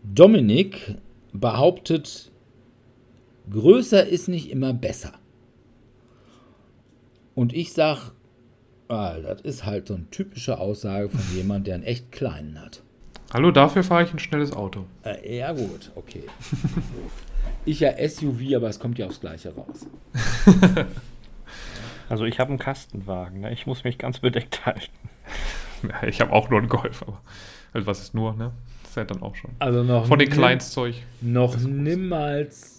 [0.03, 0.95] Dominik
[1.33, 2.31] behauptet,
[3.51, 5.13] größer ist nicht immer besser.
[7.35, 8.01] Und ich sage,
[8.87, 12.81] ah, das ist halt so eine typische Aussage von jemand, der einen echt kleinen hat.
[13.33, 14.85] Hallo, dafür fahre ich ein schnelles Auto.
[15.03, 16.23] Äh, ja, gut, okay.
[17.65, 19.85] ich ja SUV, aber es kommt ja aufs Gleiche raus.
[22.09, 23.53] also, ich habe einen Kastenwagen, ne?
[23.53, 24.91] ich muss mich ganz bedeckt halten.
[25.83, 27.21] Ja, ich habe auch nur einen Golf, aber
[27.73, 28.51] also was ist nur, ne?
[28.81, 29.51] Das ist ja dann auch schon.
[29.59, 30.95] Also noch Von den Kleinstzeug.
[31.21, 32.76] Noch niemals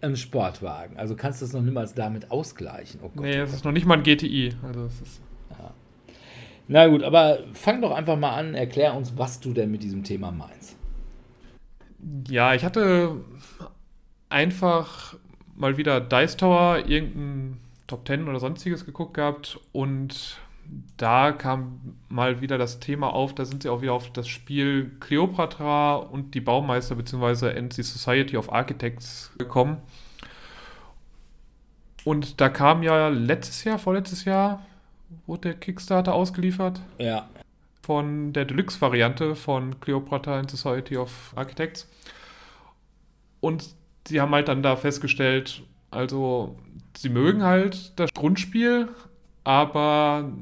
[0.00, 0.96] ein Sportwagen.
[0.96, 3.00] Also kannst du es noch niemals damit ausgleichen.
[3.02, 4.54] Oh Gott, nee, es ist noch nicht mal ein GTI.
[4.62, 5.72] Also es ist ja.
[6.68, 10.02] Na gut, aber fang doch einfach mal an, erklär uns, was du denn mit diesem
[10.02, 10.76] Thema meinst.
[12.28, 13.16] Ja, ich hatte
[14.28, 15.16] einfach
[15.54, 20.38] mal wieder Dice Tower, irgendein Top 10 oder sonstiges geguckt gehabt und
[20.96, 24.92] da kam mal wieder das Thema auf, da sind sie auch wieder auf das Spiel
[25.00, 27.50] Cleopatra und die Baumeister bzw.
[27.58, 29.78] NC Society of Architects gekommen.
[32.04, 34.64] Und da kam ja letztes Jahr, vorletztes Jahr,
[35.26, 36.80] wurde der Kickstarter ausgeliefert.
[36.98, 37.28] Ja.
[37.82, 41.88] Von der Deluxe-Variante von Cleopatra and Society of Architects.
[43.40, 43.74] Und
[44.06, 46.56] sie haben halt dann da festgestellt, also
[46.96, 48.88] sie mögen halt das Grundspiel,
[49.46, 50.32] aber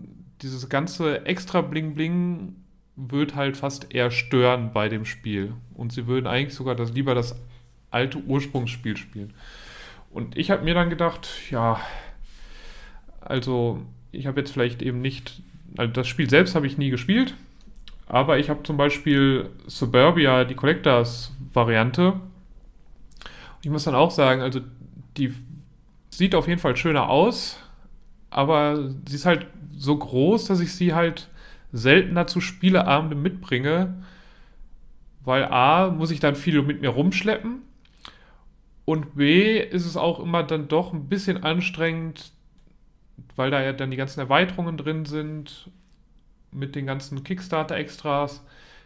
[0.41, 2.57] dieses ganze extra Bling-Bling
[2.97, 5.53] wird halt fast eher stören bei dem Spiel.
[5.75, 7.37] Und sie würden eigentlich sogar das, lieber das
[7.91, 9.35] alte Ursprungsspiel spielen.
[10.11, 11.79] Und ich habe mir dann gedacht, ja,
[13.21, 15.43] also ich habe jetzt vielleicht eben nicht,
[15.77, 17.35] also das Spiel selbst habe ich nie gespielt,
[18.07, 22.21] aber ich habe zum Beispiel Suburbia, die Collectors-Variante.
[23.61, 24.61] Ich muss dann auch sagen, also
[25.19, 25.35] die
[26.09, 27.59] sieht auf jeden Fall schöner aus,
[28.35, 31.29] aber sie ist halt so groß, dass ich sie halt
[31.73, 33.95] seltener zu Spieleabenden mitbringe,
[35.25, 37.63] weil A, muss ich dann viel mit mir rumschleppen
[38.85, 42.33] und B, ist es auch immer dann doch ein bisschen anstrengend,
[43.37, 45.71] weil da ja dann die ganzen Erweiterungen drin sind,
[46.51, 48.45] mit den ganzen Kickstarter-Extras,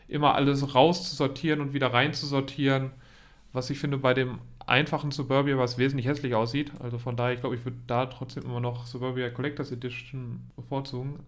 [0.08, 2.90] immer alles rauszusortieren und wieder reinzusortieren,
[3.54, 6.72] was ich finde bei dem einfachen Suburbia, was wesentlich hässlich aussieht.
[6.80, 11.20] Also von daher, ich glaube, ich würde da trotzdem immer noch Suburbia Collectors Edition bevorzugen.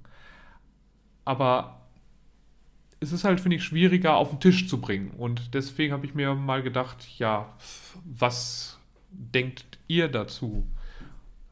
[1.25, 1.81] Aber
[3.01, 5.11] es ist halt, finde ich, schwieriger auf den Tisch zu bringen.
[5.17, 7.49] Und deswegen habe ich mir mal gedacht, ja,
[8.05, 8.79] was
[9.11, 10.67] denkt ihr dazu?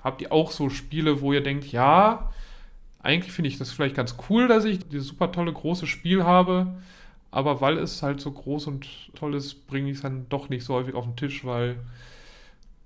[0.03, 2.31] Habt ihr auch so Spiele, wo ihr denkt, ja,
[3.01, 6.79] eigentlich finde ich das vielleicht ganz cool, dass ich dieses super tolle große Spiel habe,
[7.30, 10.64] aber weil es halt so groß und toll ist, bringe ich es dann doch nicht
[10.64, 11.76] so häufig auf den Tisch, weil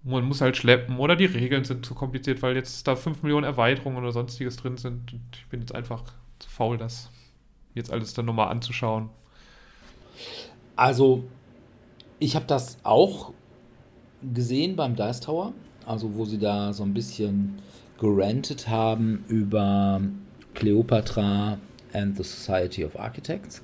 [0.05, 3.45] man muss halt schleppen oder die Regeln sind zu kompliziert, weil jetzt da 5 Millionen
[3.45, 5.15] Erweiterungen oder sonstiges drin sind.
[5.35, 6.03] Ich bin jetzt einfach
[6.41, 7.11] zu faul, das
[7.75, 9.11] jetzt alles dann nochmal anzuschauen.
[10.75, 11.25] Also,
[12.19, 13.33] ich habe das auch
[14.35, 15.53] gesehen beim Dice Tower,
[15.87, 17.59] also wo sie da so ein bisschen
[17.99, 20.01] gerantet haben über
[20.55, 21.59] Cleopatra
[21.93, 23.63] and the Society of Architects.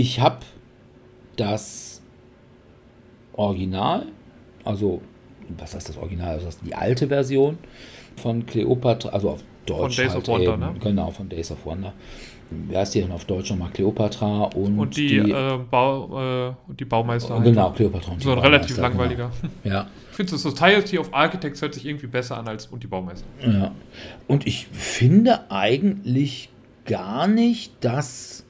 [0.00, 0.38] Ich habe
[1.36, 2.00] das
[3.34, 4.06] Original,
[4.64, 5.02] also
[5.58, 7.58] was heißt das Original, also das die alte Version
[8.16, 9.96] von Cleopatra, also auf Deutsch.
[9.96, 10.74] Von Days halt of Wonder, eben, ne?
[10.80, 11.92] Genau, von Days of Wonder.
[12.48, 13.68] Wie heißt die denn auf Deutsch nochmal?
[13.72, 17.34] Cleopatra und, Und die, äh, Bau, äh, und die Baumeister.
[17.34, 17.44] halt.
[17.44, 19.30] Genau, Cleopatra und die So ein relativ Baumeister, langweiliger.
[19.62, 19.74] Genau.
[19.76, 22.86] Ja, Ich finde, das Society of Architects hört sich irgendwie besser an als und die
[22.86, 23.26] Baumeister.
[23.46, 23.72] Ja.
[24.26, 26.48] Und ich finde eigentlich
[26.86, 28.46] gar nicht, dass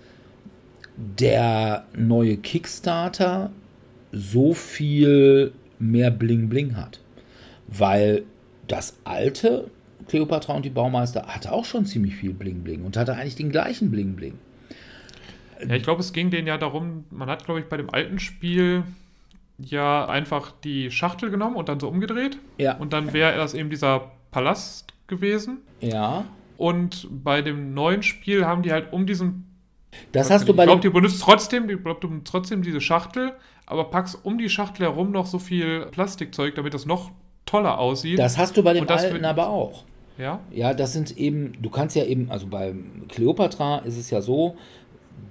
[1.18, 3.50] der neue Kickstarter
[4.12, 7.00] so viel mehr Bling Bling hat.
[7.66, 8.24] Weil
[8.68, 9.70] das alte
[10.08, 13.50] Cleopatra und die Baumeister hatte auch schon ziemlich viel Bling Bling und hatte eigentlich den
[13.50, 14.38] gleichen Bling Bling.
[15.66, 18.18] Ja, ich glaube, es ging denen ja darum, man hat, glaube ich, bei dem alten
[18.18, 18.82] Spiel
[19.58, 22.38] ja einfach die Schachtel genommen und dann so umgedreht.
[22.58, 22.76] Ja.
[22.76, 25.58] Und dann wäre das eben dieser Palast gewesen.
[25.80, 26.24] Ja.
[26.56, 29.46] Und bei dem neuen Spiel haben die halt um diesen.
[30.12, 32.62] Das hast du ich bei glaube, dem, die benutzt trotzdem, ich glaub, du benutzt trotzdem
[32.62, 33.32] diese Schachtel,
[33.66, 37.10] aber packst um die Schachtel herum noch so viel Plastikzeug, damit das noch
[37.46, 38.18] toller aussieht.
[38.18, 39.84] das hast du bei dem das alten aber auch.
[40.18, 40.40] ja?
[40.50, 42.74] Ja, das sind eben, du kannst ja eben, also bei
[43.08, 44.56] Cleopatra ist es ja so,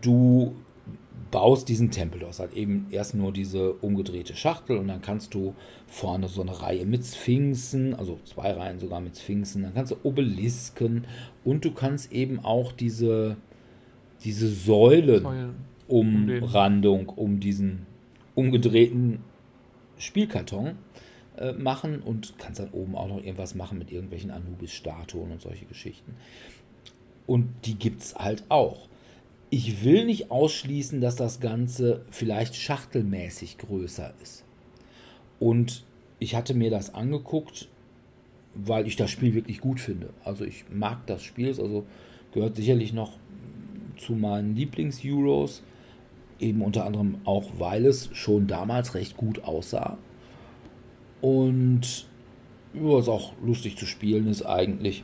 [0.02, 0.56] du
[1.32, 5.34] baust diesen Tempel, du hast halt eben erst nur diese umgedrehte Schachtel und dann kannst
[5.34, 5.54] du
[5.88, 9.98] vorne so eine Reihe mit Sphinxen, also zwei Reihen sogar mit Sphinxen, dann kannst du
[10.04, 11.06] Obelisken
[11.44, 13.38] und du kannst eben auch diese,
[14.24, 15.56] diese Säulen Säulen.
[15.88, 16.44] Um
[17.16, 17.88] um diesen
[18.36, 19.20] umgedrehten
[19.98, 20.78] Spielkarton
[21.38, 25.66] äh, machen und kannst dann oben auch noch irgendwas machen mit irgendwelchen Anubis-Statuen und solche
[25.66, 26.16] Geschichten.
[27.26, 28.88] Und die gibt es halt auch.
[29.50, 34.44] Ich will nicht ausschließen, dass das Ganze vielleicht schachtelmäßig größer ist.
[35.40, 35.86] Und
[36.20, 37.68] ich hatte mir das angeguckt,
[38.54, 40.10] weil ich das Spiel wirklich gut finde.
[40.24, 41.86] Also ich mag das Spiel, es also
[42.34, 43.18] gehört sicherlich noch
[44.00, 45.64] zu meinen Lieblings-Euros.
[46.40, 49.98] Eben unter anderem auch, weil es schon damals recht gut aussah.
[51.22, 52.08] Und
[52.74, 55.04] ja, es auch lustig zu spielen ist eigentlich.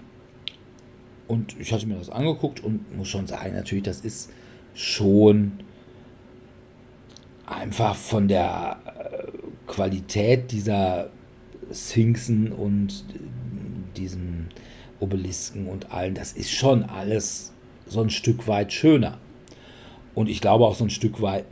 [1.28, 4.32] Und ich hatte mir das angeguckt und muss schon sagen, natürlich, das ist
[4.74, 5.54] schon
[7.46, 9.28] einfach von der äh,
[9.68, 11.10] Qualität dieser
[11.74, 13.06] Sphinxen und
[13.98, 14.50] diesen
[15.00, 17.54] Obelisken und allen, das ist schon alles
[17.88, 19.18] so ein Stück weit schöner.
[20.14, 21.46] Und ich glaube auch so ein Stück weit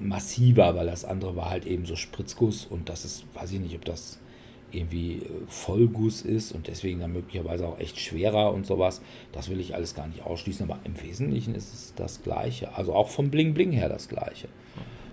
[0.00, 3.74] massiver, weil das andere war halt eben so Spritzguss und das ist, weiß ich nicht,
[3.74, 4.18] ob das
[4.72, 9.02] irgendwie äh, Vollguss ist und deswegen dann möglicherweise auch echt schwerer und sowas.
[9.32, 12.74] Das will ich alles gar nicht ausschließen, aber im Wesentlichen ist es das Gleiche.
[12.76, 14.48] Also auch vom Bling Bling her das Gleiche.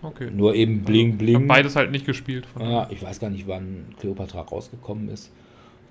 [0.03, 0.31] Okay.
[0.31, 1.47] Nur eben Bling Ich habe Bling.
[1.47, 2.47] beides halt nicht gespielt.
[2.47, 5.31] Von Ja, ich weiß gar nicht, wann Cleopatra rausgekommen ist.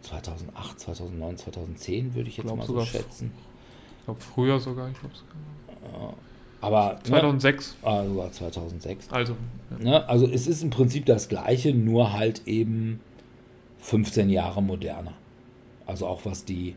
[0.03, 3.31] 2008, 2009, 2010 würde ich jetzt Glaub mal so schätzen.
[4.11, 4.91] Glaube, früher sogar.
[4.91, 6.15] Ich glaube, sogar.
[6.61, 7.77] Aber ne, 2006.
[7.83, 9.09] ah, sogar 2006.
[9.11, 9.37] Also,
[9.71, 9.79] ja.
[9.79, 10.09] Ne?
[10.09, 13.01] Also es ist im Prinzip das gleiche, nur halt eben
[13.79, 15.15] 15 Jahre moderner.
[15.87, 16.75] Also auch was die,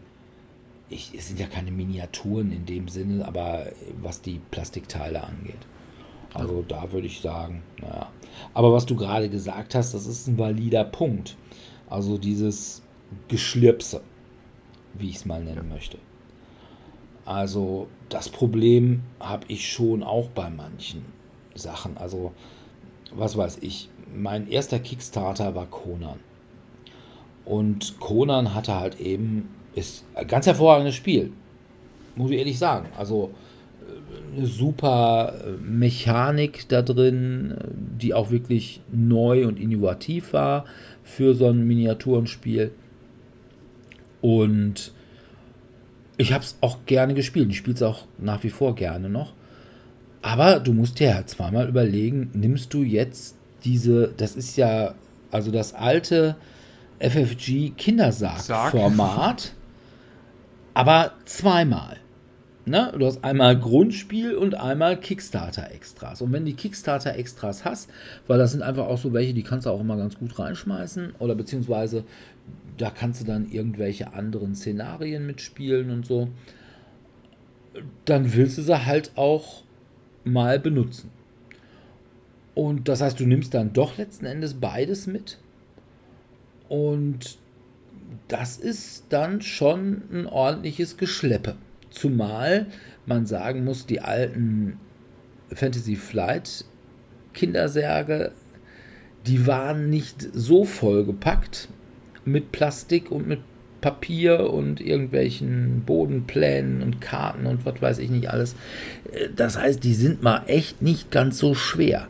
[0.90, 3.68] ich, es sind ja keine Miniaturen in dem Sinne, aber
[4.00, 5.68] was die Plastikteile angeht.
[6.34, 8.10] Also da würde ich sagen, naja.
[8.54, 11.36] Aber was du gerade gesagt hast, das ist ein valider Punkt.
[11.90, 12.82] Also dieses
[13.28, 14.02] Geschlirpse,
[14.94, 15.98] wie ich es mal nennen möchte.
[17.26, 21.06] Also das Problem habe ich schon auch bei manchen
[21.56, 21.98] Sachen.
[21.98, 22.34] Also
[23.12, 26.20] was weiß ich, mein erster Kickstarter war Conan.
[27.46, 31.32] Und Conan hatte halt eben, ist ein ganz hervorragendes Spiel.
[32.16, 32.88] Muss ich ehrlich sagen.
[32.98, 33.32] Also
[33.82, 37.56] äh, eine super äh, Mechanik da drin,
[38.00, 40.66] die auch wirklich neu und innovativ war
[41.04, 42.72] für so ein Miniaturenspiel.
[44.22, 44.94] Und
[46.18, 47.50] ich habe es auch gerne gespielt.
[47.50, 49.34] Ich spiele es auch nach wie vor gerne noch.
[50.22, 54.94] Aber du musst dir ja zweimal überlegen, nimmst du jetzt diese, das ist ja,
[55.32, 56.36] also das alte
[57.00, 59.54] FFG Kindersarg-Format,
[60.74, 61.98] aber zweimal.
[62.66, 62.94] Ne?
[62.98, 66.22] Du hast einmal Grundspiel und einmal Kickstarter-Extras.
[66.22, 67.90] Und wenn die Kickstarter-Extras hast,
[68.28, 71.16] weil das sind einfach auch so welche, die kannst du auch immer ganz gut reinschmeißen,
[71.20, 72.06] oder beziehungsweise
[72.78, 76.30] da kannst du dann irgendwelche anderen Szenarien mitspielen und so,
[78.06, 79.64] dann willst du sie halt auch
[80.24, 81.12] mal benutzen.
[82.56, 85.40] Und das heißt, du nimmst dann doch letzten Endes beides mit.
[86.70, 87.38] Und
[88.28, 91.56] das ist dann schon ein ordentliches Geschleppe.
[91.94, 92.66] Zumal
[93.06, 94.80] man sagen muss, die alten
[95.52, 96.66] Fantasy Flight
[97.34, 98.32] Kindersärge,
[99.28, 101.70] die waren nicht so vollgepackt
[102.26, 103.40] mit Plastik und mit
[103.82, 108.56] Papier und irgendwelchen Bodenplänen und Karten und was weiß ich nicht alles.
[109.12, 112.08] Äh, das heißt, die sind mal echt nicht ganz so schwer.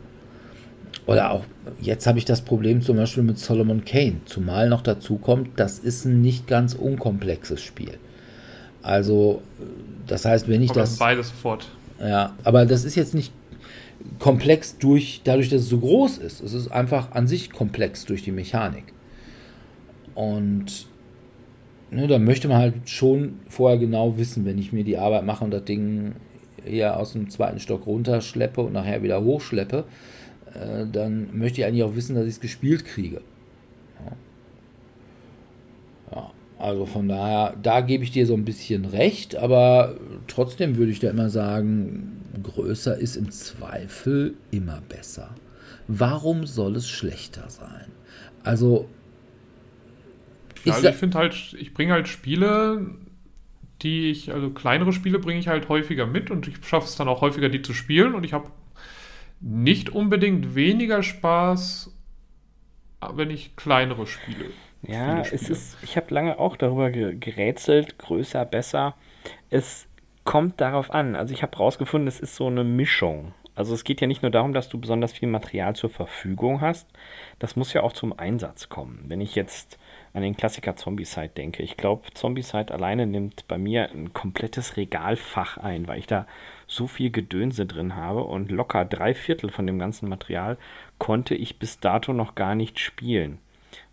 [1.06, 1.44] Oder auch,
[1.80, 4.20] jetzt habe ich das Problem zum Beispiel mit Solomon Kane.
[4.24, 7.98] Zumal noch dazu kommt, das ist ein nicht ganz unkomplexes Spiel.
[8.84, 9.40] Also,
[10.06, 10.98] das heißt, wenn ich das.
[10.98, 11.68] Beides fort.
[11.98, 13.32] Ja, aber das ist jetzt nicht
[14.18, 16.42] komplex durch, dadurch, dass es so groß ist.
[16.42, 18.84] Es ist einfach an sich komplex durch die Mechanik.
[20.14, 20.86] Und
[21.90, 25.44] ne, da möchte man halt schon vorher genau wissen, wenn ich mir die Arbeit mache
[25.44, 26.16] und das Ding
[26.62, 29.84] hier aus dem zweiten Stock runterschleppe und nachher wieder hochschleppe,
[30.54, 33.22] äh, dann möchte ich eigentlich auch wissen, dass ich es gespielt kriege.
[34.04, 34.16] Ja.
[36.16, 36.30] ja.
[36.64, 39.96] Also von daher, da gebe ich dir so ein bisschen recht, aber
[40.28, 45.34] trotzdem würde ich da immer sagen, größer ist im Zweifel immer besser.
[45.88, 47.92] Warum soll es schlechter sein?
[48.44, 48.88] Also,
[50.64, 52.86] ich, also ich finde halt, ich bringe halt Spiele,
[53.82, 57.08] die ich, also kleinere Spiele bringe ich halt häufiger mit und ich schaffe es dann
[57.08, 58.50] auch häufiger, die zu spielen und ich habe
[59.40, 61.94] nicht unbedingt weniger Spaß,
[63.12, 64.46] wenn ich kleinere Spiele.
[64.88, 68.94] Ja, es ist, ich habe lange auch darüber gerätselt, größer, besser.
[69.50, 69.86] Es
[70.24, 71.16] kommt darauf an.
[71.16, 73.32] Also ich habe herausgefunden, es ist so eine Mischung.
[73.56, 76.88] Also es geht ja nicht nur darum, dass du besonders viel Material zur Verfügung hast.
[77.38, 79.04] Das muss ja auch zum Einsatz kommen.
[79.06, 79.78] Wenn ich jetzt
[80.12, 85.56] an den Klassiker Zombicide denke, ich glaube, Zombicide alleine nimmt bei mir ein komplettes Regalfach
[85.58, 86.26] ein, weil ich da
[86.66, 90.58] so viel Gedönse drin habe und locker drei Viertel von dem ganzen Material
[90.98, 93.38] konnte ich bis dato noch gar nicht spielen.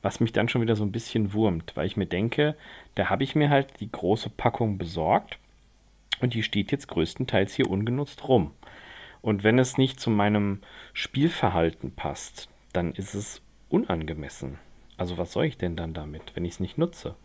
[0.02, 2.56] Was mich dann schon wieder so ein bisschen wurmt, weil ich mir denke,
[2.96, 5.38] da habe ich mir halt die große Packung besorgt
[6.22, 8.52] und die steht jetzt größtenteils hier ungenutzt rum.
[9.22, 10.62] Und wenn es nicht zu meinem
[10.94, 14.58] Spielverhalten passt, dann ist es unangemessen.
[14.98, 17.16] Also was soll ich denn dann damit, wenn ich es nicht nutze?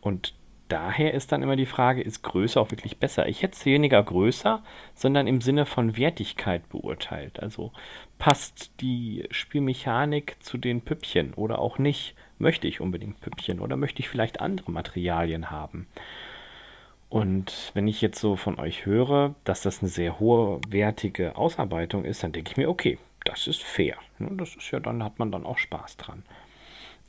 [0.00, 0.34] Und
[0.68, 3.28] daher ist dann immer die Frage, ist Größe auch wirklich besser?
[3.28, 4.62] Ich hätte es weniger größer,
[4.94, 7.40] sondern im Sinne von Wertigkeit beurteilt.
[7.40, 7.72] Also
[8.18, 12.14] passt die Spielmechanik zu den Püppchen oder auch nicht?
[12.38, 15.86] Möchte ich unbedingt Püppchen oder möchte ich vielleicht andere Materialien haben?
[17.08, 22.24] Und wenn ich jetzt so von euch höre, dass das eine sehr hohewertige Ausarbeitung ist,
[22.24, 23.96] dann denke ich mir, okay, das ist fair.
[24.18, 26.24] Ne, das ist ja dann, hat man dann auch Spaß dran.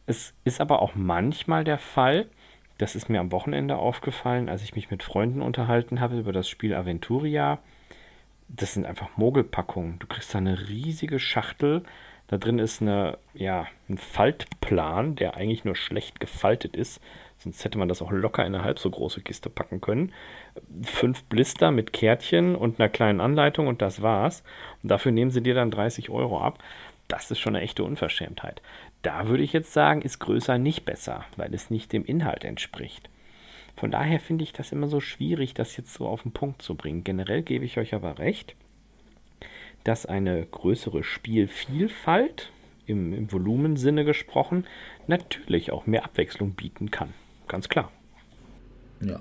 [0.06, 2.28] Es ist aber auch manchmal der Fall,
[2.78, 6.50] das ist mir am Wochenende aufgefallen, als ich mich mit Freunden unterhalten habe über das
[6.50, 7.60] Spiel Aventuria.
[8.48, 9.98] Das sind einfach Mogelpackungen.
[10.00, 11.84] Du kriegst da eine riesige Schachtel.
[12.28, 17.02] Da drin ist eine, ja, ein Faltplan, der eigentlich nur schlecht gefaltet ist.
[17.38, 20.12] Sonst hätte man das auch locker in eine halb so große Kiste packen können.
[20.84, 24.44] Fünf Blister mit Kärtchen und einer kleinen Anleitung und das war's.
[24.82, 26.60] Und dafür nehmen sie dir dann 30 Euro ab.
[27.08, 28.62] Das ist schon eine echte Unverschämtheit.
[29.06, 33.08] Da würde ich jetzt sagen, ist größer nicht besser, weil es nicht dem Inhalt entspricht.
[33.76, 36.74] Von daher finde ich das immer so schwierig, das jetzt so auf den Punkt zu
[36.74, 37.04] bringen.
[37.04, 38.56] Generell gebe ich euch aber recht,
[39.84, 42.52] dass eine größere Spielvielfalt,
[42.88, 44.66] im, im Volumensinne gesprochen,
[45.06, 47.14] natürlich auch mehr Abwechslung bieten kann.
[47.48, 47.92] Ganz klar.
[49.02, 49.20] Ja.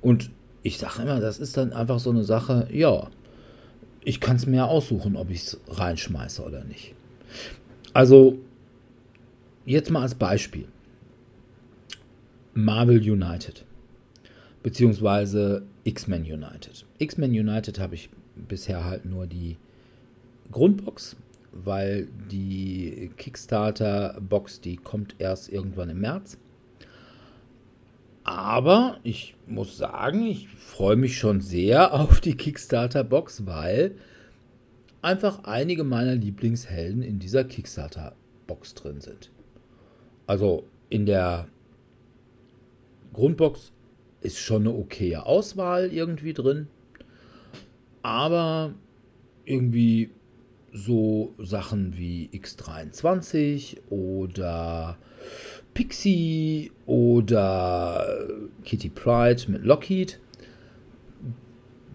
[0.00, 0.32] Und
[0.64, 3.08] ich sage immer, das ist dann einfach so eine Sache, ja,
[4.02, 6.96] ich kann es mir aussuchen, ob ich es reinschmeiße oder nicht.
[7.92, 8.40] Also
[9.64, 10.66] jetzt mal als Beispiel.
[12.54, 13.64] Marvel United.
[14.62, 16.86] Beziehungsweise X-Men United.
[16.98, 19.56] X-Men United habe ich bisher halt nur die
[20.50, 21.16] Grundbox,
[21.52, 26.38] weil die Kickstarter-Box, die kommt erst irgendwann im März.
[28.24, 33.96] Aber ich muss sagen, ich freue mich schon sehr auf die Kickstarter-Box, weil
[35.02, 39.30] einfach einige meiner Lieblingshelden in dieser Kickstarter-Box drin sind.
[40.26, 41.48] Also in der
[43.12, 43.72] Grundbox
[44.20, 46.68] ist schon eine okaye Auswahl irgendwie drin.
[48.02, 48.74] Aber
[49.44, 50.10] irgendwie
[50.72, 54.98] so Sachen wie X23 oder
[55.72, 58.28] Pixie oder
[58.64, 60.20] Kitty Pride mit Lockheed.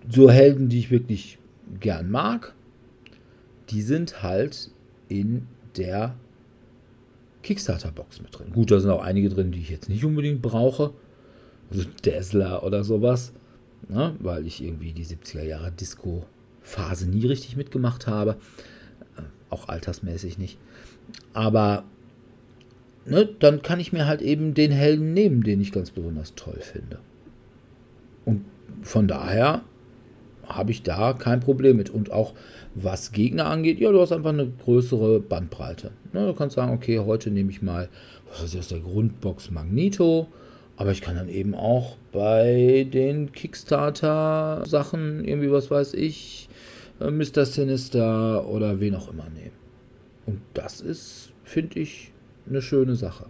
[0.09, 1.37] So Helden, die ich wirklich
[1.79, 2.55] gern mag,
[3.69, 4.71] die sind halt
[5.07, 6.15] in der
[7.43, 8.51] Kickstarter-Box mit drin.
[8.53, 10.93] Gut, da sind auch einige drin, die ich jetzt nicht unbedingt brauche.
[11.71, 13.33] Also Dazzler oder sowas.
[13.87, 14.15] Ne?
[14.19, 18.37] Weil ich irgendwie die 70er Jahre Disco-Phase nie richtig mitgemacht habe.
[19.17, 20.57] Äh, auch altersmäßig nicht.
[21.33, 21.83] Aber
[23.05, 26.59] ne, dann kann ich mir halt eben den Helden nehmen, den ich ganz besonders toll
[26.59, 26.99] finde.
[28.25, 28.45] Und
[28.81, 29.63] von daher
[30.49, 31.89] habe ich da kein Problem mit.
[31.89, 32.33] Und auch
[32.75, 35.91] was Gegner angeht, ja, du hast einfach eine größere Bandbreite.
[36.13, 37.89] Ne, du kannst sagen, okay, heute nehme ich mal,
[38.29, 40.27] was ist aus der Grundbox Magneto,
[40.75, 46.47] Aber ich kann dann eben auch bei den Kickstarter-Sachen irgendwie, was weiß ich,
[46.99, 47.45] äh, Mr.
[47.45, 49.57] Sinister oder wen auch immer nehmen.
[50.25, 52.11] Und das ist, finde ich,
[52.47, 53.25] eine schöne Sache.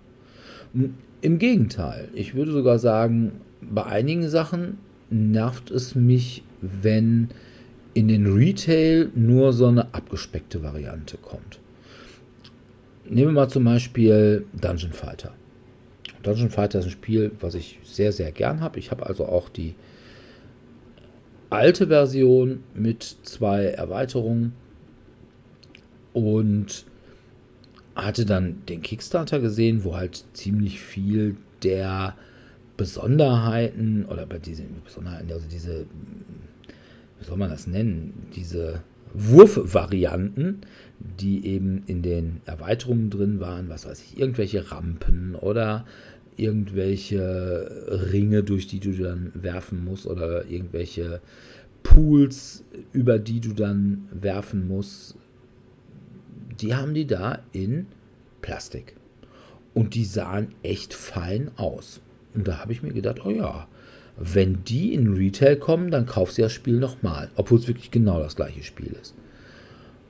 [1.21, 4.77] Im Gegenteil, ich würde sogar sagen, bei einigen Sachen
[5.09, 7.29] nervt es mich, wenn
[7.93, 11.59] in den Retail nur so eine abgespeckte Variante kommt.
[13.05, 15.33] Nehmen wir mal zum Beispiel Dungeon Fighter.
[16.21, 18.77] Dungeon Fighter ist ein Spiel, was ich sehr, sehr gern habe.
[18.77, 19.75] Ich habe also auch die
[21.49, 24.53] alte Version mit zwei Erweiterungen
[26.13, 26.85] und
[27.95, 32.15] hatte dann den Kickstarter gesehen, wo halt ziemlich viel der
[32.77, 35.85] Besonderheiten oder bei diesen Besonderheiten, also diese,
[37.19, 38.81] wie soll man das nennen, diese
[39.13, 40.61] Wurfvarianten,
[40.99, 45.85] die eben in den Erweiterungen drin waren, was weiß ich, irgendwelche Rampen oder
[46.37, 51.21] irgendwelche Ringe, durch die du dann werfen musst oder irgendwelche
[51.83, 52.63] Pools,
[52.93, 55.15] über die du dann werfen musst,
[56.61, 57.87] die haben die da in
[58.41, 58.95] Plastik.
[59.73, 62.01] Und die sahen echt fein aus.
[62.33, 63.67] Und da habe ich mir gedacht, oh ja,
[64.19, 67.29] wenn die in Retail kommen, dann kaufst du das Spiel nochmal.
[67.35, 69.15] Obwohl es wirklich genau das gleiche Spiel ist.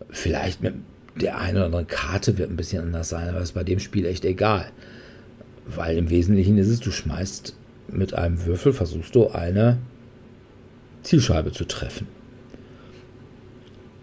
[0.10, 0.74] Vielleicht mit
[1.22, 4.05] der einen oder anderen Karte wird ein bisschen anders sein, aber ist bei dem Spiel
[4.05, 4.72] echt egal.
[5.68, 7.55] Weil im Wesentlichen ist es, du schmeißt
[7.88, 9.78] mit einem Würfel, versuchst du eine
[11.03, 12.07] Zielscheibe zu treffen.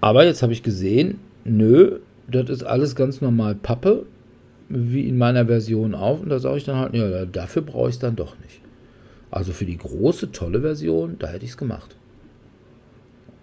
[0.00, 1.98] Aber jetzt habe ich gesehen, nö,
[2.28, 4.06] das ist alles ganz normal Pappe,
[4.68, 6.20] wie in meiner Version auch.
[6.20, 8.60] Und da sage ich dann halt, ja, dafür brauche ich es dann doch nicht.
[9.36, 11.94] Also für die große, tolle Version, da hätte ich es gemacht.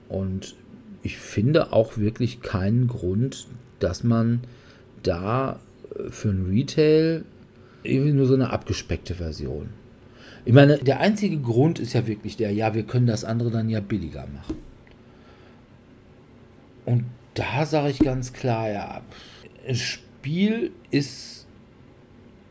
[0.09, 0.55] Und
[1.03, 3.45] ich finde auch wirklich keinen Grund,
[3.77, 4.39] dass man
[5.03, 5.59] da
[5.95, 7.25] äh, für ein Retail
[7.83, 9.69] irgendwie nur so eine abgespeckte Version.
[10.45, 13.69] Ich meine, der einzige Grund ist ja wirklich der, ja, wir können das andere dann
[13.69, 14.57] ja billiger machen.
[16.85, 17.03] Und
[17.35, 19.01] da sage ich ganz klar, ja,
[19.67, 21.45] ein Spiel ist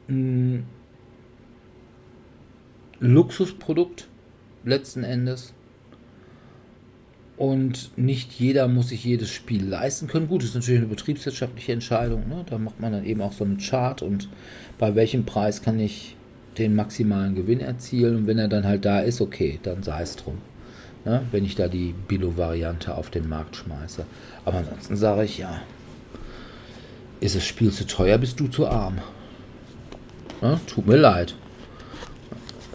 [0.08, 0.64] ein
[3.02, 4.06] Luxusprodukt
[4.64, 5.52] letzten Endes.
[7.36, 10.28] Und nicht jeder muss sich jedes Spiel leisten können.
[10.28, 12.28] Gut, das ist natürlich eine betriebswirtschaftliche Entscheidung.
[12.28, 12.44] Ne?
[12.48, 14.28] Da macht man dann eben auch so einen Chart und
[14.78, 16.14] bei welchem Preis kann ich
[16.58, 18.18] den maximalen Gewinn erzielen.
[18.18, 20.38] Und wenn er dann halt da ist, okay, dann sei es drum.
[21.04, 21.22] Ne?
[21.32, 24.06] Wenn ich da die Billo-Variante auf den Markt schmeiße.
[24.44, 25.62] Aber ansonsten sage ich ja,
[27.18, 28.98] ist das Spiel zu teuer, bist du zu arm.
[30.40, 30.60] Ne?
[30.66, 31.34] Tut mir leid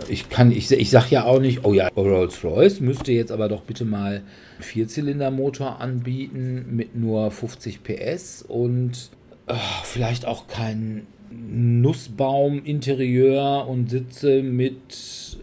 [0.10, 3.62] ich kann, ich, ich sag ja auch nicht, oh ja, Rolls-Royce müsste jetzt aber doch
[3.62, 4.26] bitte mal einen
[4.60, 9.10] Vierzylindermotor anbieten mit nur 50 PS und
[9.48, 15.38] äh, vielleicht auch kein Nussbaum-Interieur und Sitze mit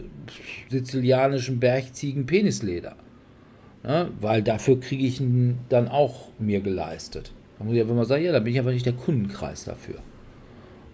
[0.71, 2.97] sizilianischem Bergziegen-Penisleder.
[3.87, 7.33] Ja, weil dafür kriege ich ihn dann auch mir geleistet.
[7.59, 9.97] Da muss ich einfach mal sagen, ja, da bin ich aber nicht der Kundenkreis dafür.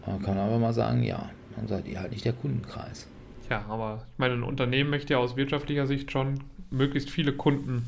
[0.07, 3.07] Man kann aber mal sagen, ja, dann seid ihr halt nicht der Kundenkreis.
[3.51, 6.41] Ja, aber ich meine, ein Unternehmen möchte ja aus wirtschaftlicher Sicht schon
[6.71, 7.85] möglichst viele Kunden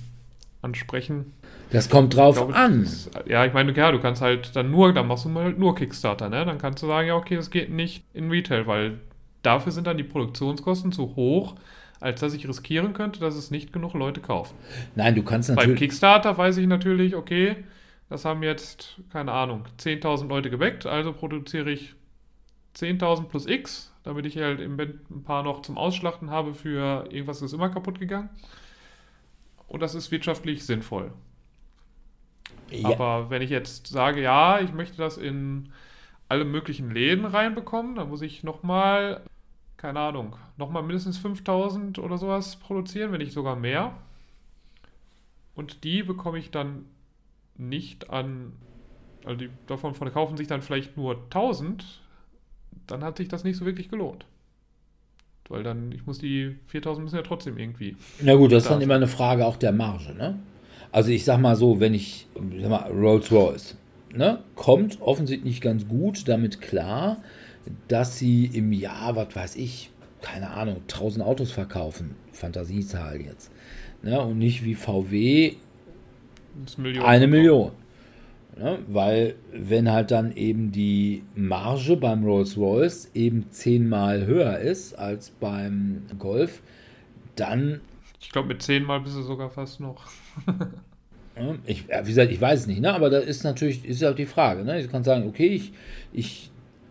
[0.61, 1.33] ansprechen.
[1.71, 2.83] Das kommt drauf glaube, an.
[2.83, 5.75] Ist, ja, ich meine, ja, du kannst halt dann nur, dann machst du mal nur
[5.75, 6.45] Kickstarter, ne?
[6.45, 8.99] Dann kannst du sagen, ja, okay, das geht nicht in Retail, weil
[9.43, 11.55] dafür sind dann die Produktionskosten zu hoch,
[12.01, 14.57] als dass ich riskieren könnte, dass es nicht genug Leute kaufen.
[14.97, 15.69] Nein, du kannst natürlich.
[15.69, 17.57] Beim Kickstarter weiß ich natürlich, okay,
[18.11, 21.95] das haben jetzt, keine Ahnung, 10.000 Leute geweckt, also produziere ich
[22.77, 27.07] 10.000 plus X damit ich halt im Bett ein paar noch zum Ausschlachten habe für
[27.11, 28.31] irgendwas, das ist immer kaputt gegangen.
[29.69, 31.13] Und das ist wirtschaftlich sinnvoll.
[32.71, 32.91] Ja.
[32.91, 35.73] Aber wenn ich jetzt sage, ja, ich möchte das in
[36.29, 39.23] alle möglichen Läden reinbekommen, dann muss ich nochmal,
[39.77, 43.95] keine Ahnung, nochmal mindestens 5000 oder sowas produzieren, wenn nicht sogar mehr.
[45.55, 46.87] Und die bekomme ich dann
[47.57, 48.53] nicht an,
[49.25, 52.02] also die davon verkaufen sich dann vielleicht nur 1000
[52.93, 54.27] dann hat sich das nicht so wirklich gelohnt.
[55.49, 57.97] Weil dann, ich muss die 4000 müssen ja trotzdem irgendwie.
[58.21, 58.85] Na gut, das ist dann sein.
[58.85, 60.39] immer eine Frage auch der Marge, ne?
[60.93, 62.27] Also ich sag mal so, wenn ich,
[62.61, 63.77] sag mal, Rolls-Royce,
[64.15, 67.17] ne, kommt offensichtlich nicht ganz gut damit klar,
[67.89, 69.91] dass sie im Jahr, was weiß ich,
[70.21, 72.15] keine Ahnung, 1000 Autos verkaufen.
[72.33, 73.51] Fantasiezahl jetzt.
[74.03, 75.55] Ne, und nicht wie VW
[77.03, 77.73] eine Million.
[78.59, 85.31] Ja, weil wenn halt dann eben die Marge beim Rolls-Royce eben zehnmal höher ist als
[85.31, 86.63] beim Golf,
[87.35, 87.81] dann.
[88.21, 90.05] Ich glaube, mit zehnmal bist du sogar fast noch.
[91.67, 92.93] ich, wie gesagt, ich weiß es nicht, ne?
[92.93, 94.65] aber da ist natürlich ist ja die Frage.
[94.65, 94.81] Ne?
[94.81, 95.73] Ich kann sagen, okay, ich,
[96.13, 96.51] ich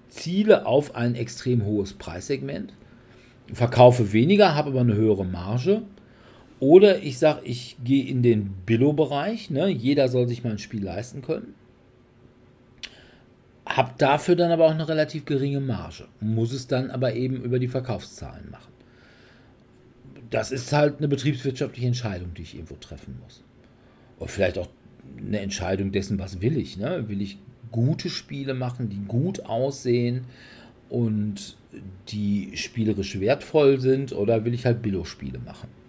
[0.09, 2.73] ziele auf ein extrem hohes Preissegment
[3.53, 5.81] verkaufe weniger, habe aber eine höhere Marge.
[6.61, 9.49] Oder ich sage, ich gehe in den Billo-Bereich.
[9.49, 9.67] Ne?
[9.69, 11.55] Jeder soll sich mal ein Spiel leisten können.
[13.65, 16.07] Hab dafür dann aber auch eine relativ geringe Marge.
[16.19, 18.71] Muss es dann aber eben über die Verkaufszahlen machen.
[20.29, 23.43] Das ist halt eine betriebswirtschaftliche Entscheidung, die ich irgendwo treffen muss.
[24.19, 24.69] Oder vielleicht auch
[25.17, 26.77] eine Entscheidung dessen, was will ich.
[26.77, 27.09] Ne?
[27.09, 27.39] Will ich
[27.71, 30.25] gute Spiele machen, die gut aussehen
[30.89, 31.57] und
[32.09, 35.80] die spielerisch wertvoll sind, oder will ich halt Billo-Spiele machen?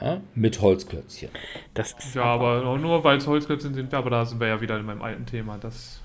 [0.00, 0.20] Ja?
[0.34, 1.30] Mit Holzklötzchen.
[1.74, 4.78] Das ist ja, aber nur weil es Holzklötzchen sind, aber da sind wir ja wieder
[4.78, 5.58] in meinem alten Thema.
[5.58, 6.00] Das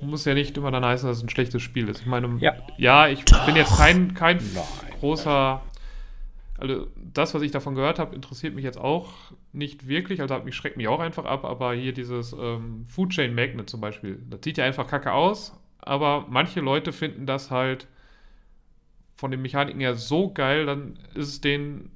[0.00, 2.00] muss ja nicht immer dann heißen, dass es ein schlechtes Spiel ist.
[2.00, 3.46] Ich meine, ja, ja ich Doch.
[3.46, 4.40] bin jetzt kein, kein
[5.00, 5.62] großer.
[6.58, 9.10] Also, das, was ich davon gehört habe, interessiert mich jetzt auch
[9.52, 10.20] nicht wirklich.
[10.20, 11.44] Also, mich schreckt mich auch einfach ab.
[11.44, 15.58] Aber hier dieses ähm, Food Chain Magnet zum Beispiel, das sieht ja einfach kacke aus.
[15.78, 17.88] Aber manche Leute finden das halt
[19.16, 21.90] von den Mechaniken her so geil, dann ist es denen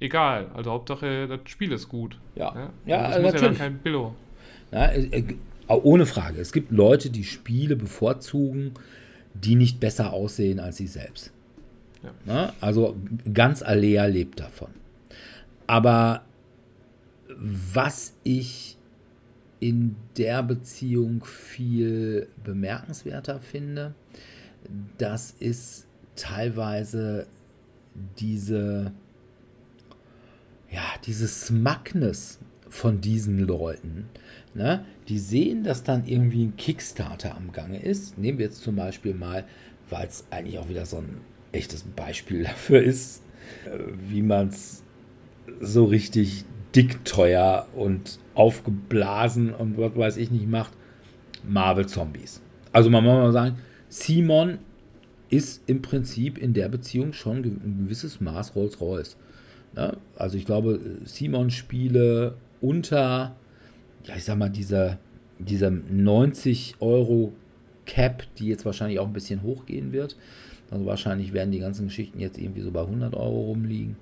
[0.00, 0.50] egal.
[0.54, 2.18] Also, Hauptsache, das Spiel ist gut.
[2.34, 3.42] Ja, ja, ja also das muss natürlich.
[3.42, 4.14] ja dann kein Billo.
[4.72, 5.34] Ja, äh, äh,
[5.68, 6.40] ohne Frage.
[6.40, 8.72] Es gibt Leute, die Spiele bevorzugen,
[9.34, 11.32] die nicht besser aussehen als sie selbst.
[12.02, 12.10] Ja.
[12.24, 12.96] Na, also
[13.32, 14.70] ganz Alea lebt davon.
[15.66, 16.22] Aber
[17.36, 18.76] was ich
[19.60, 23.94] in der Beziehung viel bemerkenswerter finde,
[24.98, 25.86] das ist
[26.16, 27.26] teilweise
[28.18, 28.92] diese,
[30.70, 34.08] ja, diese Smugness von diesen Leuten.
[34.54, 34.84] Ne?
[35.08, 38.18] Die sehen, dass dann irgendwie ein Kickstarter am Gange ist.
[38.18, 39.44] Nehmen wir jetzt zum Beispiel mal,
[39.88, 41.20] weil es eigentlich auch wieder so ein
[41.52, 43.22] echtes Beispiel dafür ist,
[43.66, 44.84] äh, wie man es
[45.60, 46.44] so richtig
[46.74, 50.72] dick teuer und aufgeblasen und was weiß ich nicht macht.
[51.42, 52.40] Marvel Zombies.
[52.70, 53.58] Also man muss mal sagen,
[53.88, 54.58] Simon
[55.30, 59.16] ist im Prinzip in der Beziehung schon ein gewisses Maß Rolls-Royce.
[59.76, 63.34] Ja, also ich glaube, Simon-Spiele unter
[64.04, 64.98] ja, ich sag mal, dieser,
[65.38, 67.32] dieser 90 Euro
[67.86, 70.16] Cap, die jetzt wahrscheinlich auch ein bisschen hochgehen wird.
[70.70, 73.96] Also wahrscheinlich werden die ganzen Geschichten jetzt irgendwie so bei 100 Euro rumliegen.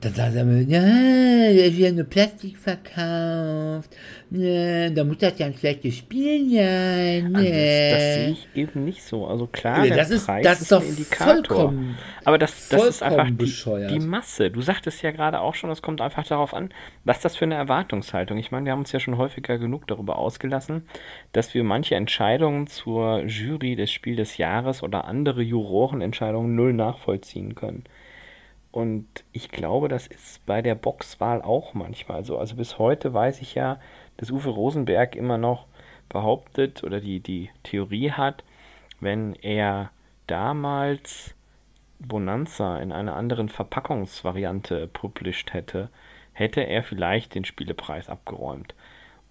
[0.00, 3.94] Dann sagt er mir, ja, da wird nur Plastik verkauft.
[4.30, 7.36] Ja, da muss das ja ein schlechtes Spiel sein.
[7.36, 9.26] Also das, das, sehe ich eben nicht so.
[9.26, 11.74] Also klar, das der ist, Preis das ist, doch ein Indikator.
[12.24, 14.50] Aber das, das ist einfach die, die, Masse.
[14.50, 16.70] Du sagtest ja gerade auch schon, es kommt einfach darauf an,
[17.04, 18.38] was das für eine Erwartungshaltung.
[18.38, 20.88] Ich meine, wir haben uns ja schon häufiger genug darüber ausgelassen,
[21.32, 27.54] dass wir manche Entscheidungen zur Jury des Spiel des Jahres oder andere Jurorenentscheidungen null nachvollziehen
[27.54, 27.84] können.
[28.72, 32.38] Und ich glaube, das ist bei der Boxwahl auch manchmal so.
[32.38, 33.80] Also bis heute weiß ich ja,
[34.16, 35.66] dass Uwe Rosenberg immer noch
[36.08, 38.44] behauptet oder die, die Theorie hat,
[39.00, 39.90] wenn er
[40.26, 41.34] damals
[41.98, 45.90] Bonanza in einer anderen Verpackungsvariante published hätte,
[46.32, 48.74] hätte er vielleicht den Spielepreis abgeräumt.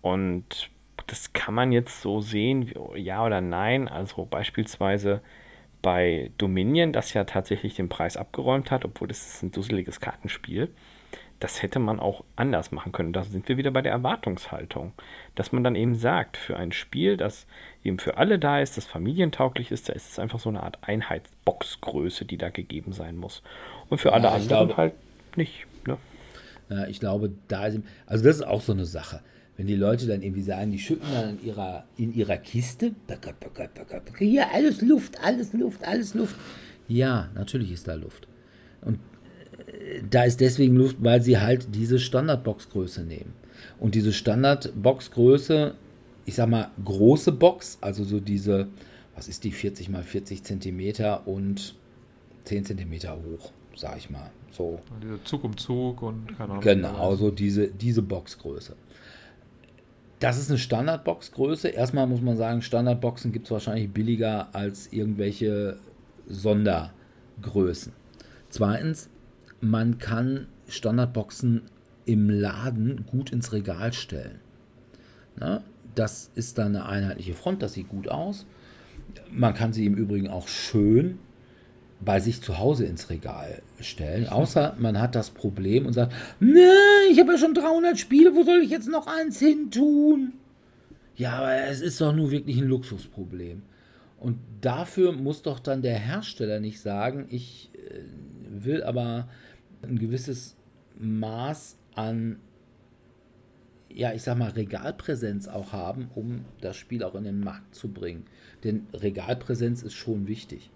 [0.01, 0.69] Und
[1.07, 3.87] das kann man jetzt so sehen, ja oder nein.
[3.87, 5.21] Also beispielsweise
[5.81, 10.69] bei Dominion, das ja tatsächlich den Preis abgeräumt hat, obwohl das ist ein dusseliges Kartenspiel,
[11.39, 13.13] das hätte man auch anders machen können.
[13.13, 14.91] Da sind wir wieder bei der Erwartungshaltung.
[15.35, 17.47] Dass man dann eben sagt, für ein Spiel, das
[17.81, 20.79] eben für alle da ist, das familientauglich ist, da ist es einfach so eine Art
[20.81, 23.41] Einheitsboxgröße, die da gegeben sein muss.
[23.89, 24.93] Und für alle ja, anderen glaube, halt
[25.37, 25.65] nicht.
[25.87, 25.97] Ne?
[26.69, 29.21] Ja, ich glaube, da ist, also das ist auch so eine Sache
[29.59, 32.93] wenn die Leute dann irgendwie sagen, die schütten dann in ihrer, in ihrer Kiste,
[34.17, 36.37] hier alles Luft, alles Luft, alles Luft.
[36.87, 38.29] Ja, natürlich ist da Luft.
[38.79, 38.99] Und
[39.67, 43.33] äh, da ist deswegen Luft, weil sie halt diese Standardboxgröße nehmen.
[43.81, 45.75] Und diese Standardboxgröße,
[46.25, 48.69] ich sag mal, große Box, also so diese,
[49.13, 51.75] was ist die, 40 mal 40 Zentimeter und
[52.45, 54.31] 10 Zentimeter hoch, sag ich mal.
[54.51, 54.79] So.
[55.03, 56.63] Diese Zug um Zug und keine Ahnung.
[56.63, 58.77] Genau, so diese, diese Boxgröße.
[60.19, 61.69] Das ist eine Standardboxgröße.
[61.69, 65.77] Erstmal muss man sagen, Standardboxen gibt es wahrscheinlich billiger als irgendwelche
[66.27, 67.93] Sondergrößen.
[68.49, 69.09] Zweitens,
[69.61, 71.63] man kann Standardboxen
[72.05, 74.39] im Laden gut ins Regal stellen.
[75.37, 75.63] Na,
[75.95, 78.45] das ist dann eine einheitliche Front, das sieht gut aus.
[79.31, 81.19] Man kann sie im Übrigen auch schön
[82.01, 84.27] bei sich zu Hause ins Regal stellen.
[84.27, 86.71] Außer man hat das Problem und sagt, ne,
[87.11, 90.33] ich habe ja schon 300 Spiele, wo soll ich jetzt noch eins hin tun?
[91.15, 93.63] Ja, aber es ist doch nur wirklich ein Luxusproblem.
[94.17, 98.03] Und dafür muss doch dann der Hersteller nicht sagen, ich äh,
[98.49, 99.27] will aber
[99.81, 100.55] ein gewisses
[100.97, 102.39] Maß an,
[103.89, 107.89] ja, ich sag mal, Regalpräsenz auch haben, um das Spiel auch in den Markt zu
[107.89, 108.25] bringen.
[108.63, 110.69] Denn Regalpräsenz ist schon wichtig.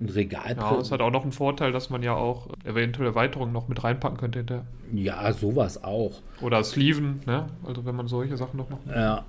[0.00, 0.56] Ein Regal.
[0.56, 3.84] Ja, es hat auch noch einen Vorteil, dass man ja auch eventuell Erweiterungen noch mit
[3.84, 4.64] reinpacken könnte hinterher.
[4.92, 6.20] Ja, sowas auch.
[6.40, 7.46] Oder Sleeven, ne?
[7.64, 8.82] Also wenn man solche Sachen noch macht.
[8.88, 9.24] Ja,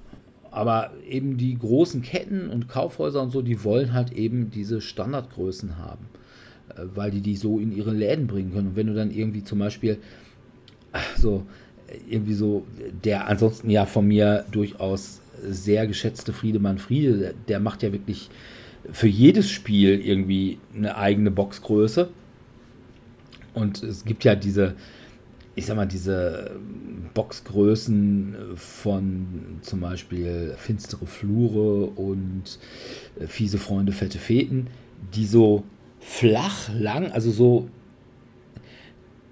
[0.51, 5.77] aber eben die großen Ketten und Kaufhäuser und so, die wollen halt eben diese Standardgrößen
[5.77, 6.05] haben,
[6.69, 8.69] äh, weil die die so in ihre Läden bringen können.
[8.69, 9.97] Und wenn du dann irgendwie zum Beispiel
[11.17, 11.43] so
[12.07, 12.65] irgendwie so
[13.03, 18.29] der ansonsten ja von mir durchaus sehr geschätzte Friedemann Friede, der macht ja wirklich
[18.91, 22.09] für jedes Spiel irgendwie eine eigene Boxgröße.
[23.53, 24.75] Und es gibt ja diese,
[25.55, 26.51] ich sag mal, diese
[27.13, 32.59] Boxgrößen von zum Beispiel Finstere Flure und
[33.19, 34.67] äh, Fiese Freunde, Fette Feten,
[35.13, 35.63] die so
[35.99, 37.69] flach, lang, also so,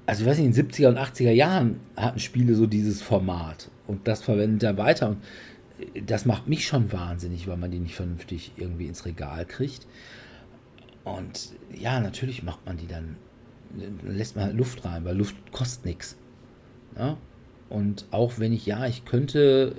[0.06, 3.70] also ich weiß nicht, in den 70er und 80er Jahren hatten Spiele so dieses Format
[3.88, 5.18] und das verwendet er weiter und
[6.06, 9.88] das macht mich schon wahnsinnig, weil man die nicht vernünftig irgendwie ins Regal kriegt.
[11.04, 13.16] Und ja, natürlich macht man die dann,
[14.04, 16.18] lässt man Luft rein, weil Luft kostet nichts.
[16.98, 17.18] Ja?
[17.70, 19.76] Und auch wenn ich, ja, ich könnte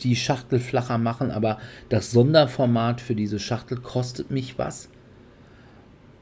[0.00, 1.58] die Schachtel flacher machen, aber
[1.88, 4.88] das Sonderformat für diese Schachtel kostet mich was.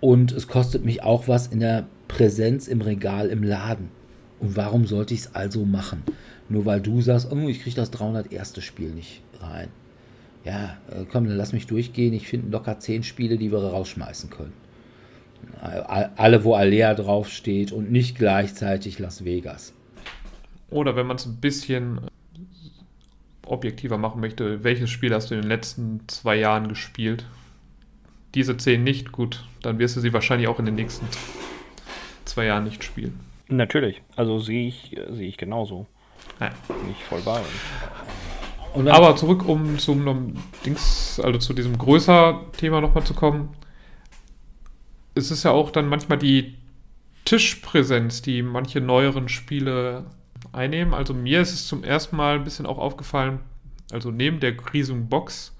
[0.00, 3.90] Und es kostet mich auch was in der Präsenz im Regal im Laden.
[4.38, 6.02] Und warum sollte ich es also machen?
[6.48, 8.62] Nur weil du sagst, oh, ich kriege das 301.
[8.62, 9.68] Spiel nicht rein.
[10.44, 12.12] Ja, äh, komm, dann lass mich durchgehen.
[12.12, 14.52] Ich finde locker 10 Spiele, die wir rausschmeißen können.
[15.60, 19.74] Alle, wo Alea draufsteht und nicht gleichzeitig Las Vegas.
[20.70, 22.00] Oder wenn man es ein bisschen
[23.46, 27.26] objektiver machen möchte, welches Spiel hast du in den letzten zwei Jahren gespielt?
[28.34, 31.06] Diese 10 nicht, gut, dann wirst du sie wahrscheinlich auch in den nächsten
[32.24, 33.18] zwei Jahren nicht spielen.
[33.48, 35.86] Natürlich, also sehe ich, sehe ich genauso.
[36.40, 36.50] Ja.
[36.86, 37.40] Nicht voll bei.
[38.74, 40.34] Aber zurück, um zum
[40.64, 43.54] Dings, also zu diesem größer Thema nochmal zu kommen.
[45.14, 46.58] Es ist ja auch dann manchmal die
[47.24, 50.04] Tischpräsenz, die manche neueren Spiele
[50.52, 50.92] einnehmen.
[50.92, 53.40] Also mir ist es zum ersten Mal ein bisschen auch aufgefallen,
[53.92, 55.56] also neben der riesigen Box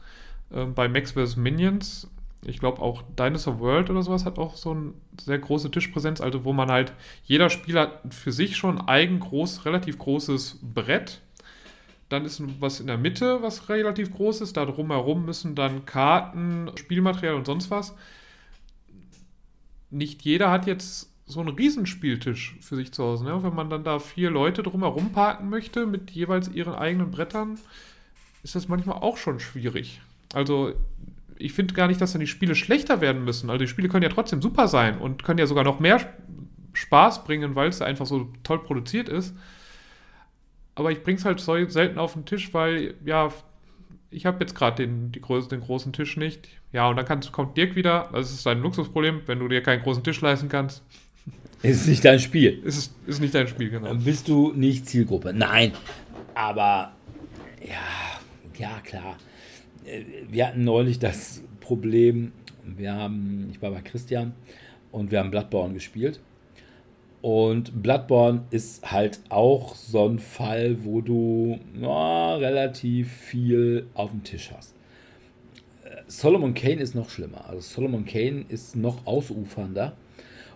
[0.51, 1.37] äh, bei Max vs.
[1.37, 2.09] Minions,
[2.45, 6.45] ich glaube auch Dinosaur World oder sowas hat auch so eine sehr große Tischpräsenz, also
[6.45, 6.93] wo man halt,
[7.24, 11.20] jeder Spieler für sich schon eigen groß, relativ großes Brett.
[12.09, 14.57] Dann ist was in der Mitte, was relativ groß ist.
[14.57, 17.97] Da drumherum müssen dann Karten, Spielmaterial und sonst was.
[19.91, 23.24] Nicht jeder hat jetzt so einen Riesenspieltisch für sich zu Hause.
[23.24, 23.43] Ne?
[23.43, 27.59] Wenn man dann da vier Leute drumherum parken möchte mit jeweils ihren eigenen Brettern,
[28.45, 30.01] ist das manchmal auch schon schwierig.
[30.32, 30.74] Also
[31.39, 33.51] ich finde gar nicht, dass dann die Spiele schlechter werden müssen.
[33.51, 36.01] Also die Spiele können ja trotzdem super sein und können ja sogar noch mehr
[36.72, 39.34] Spaß bringen, weil es einfach so toll produziert ist.
[40.74, 43.32] Aber ich bringe es halt so selten auf den Tisch, weil, ja,
[44.11, 46.49] ich habe jetzt gerade den, den großen Tisch nicht.
[46.72, 48.11] Ja, und dann kann, kommt Dirk wieder.
[48.12, 50.82] Das ist ein Luxusproblem, wenn du dir keinen großen Tisch leisten kannst.
[51.62, 52.62] Ist nicht dein Spiel.
[52.64, 53.89] Ist, ist nicht dein Spiel, genau.
[53.89, 55.32] Dann bist du nicht Zielgruppe.
[55.32, 55.72] Nein,
[56.34, 56.93] aber
[57.66, 58.20] ja,
[58.59, 59.16] ja, klar.
[59.87, 62.32] Äh, wir hatten neulich das Problem,
[62.64, 64.34] wir haben, ich war bei Christian
[64.93, 66.20] und wir haben Bloodborne gespielt.
[67.22, 74.22] Und Bloodborne ist halt auch so ein Fall, wo du na, relativ viel auf dem
[74.22, 74.74] Tisch hast.
[75.84, 77.49] Äh, Solomon Kane ist noch schlimmer.
[77.49, 79.97] Also Solomon Kane ist noch ausufernder.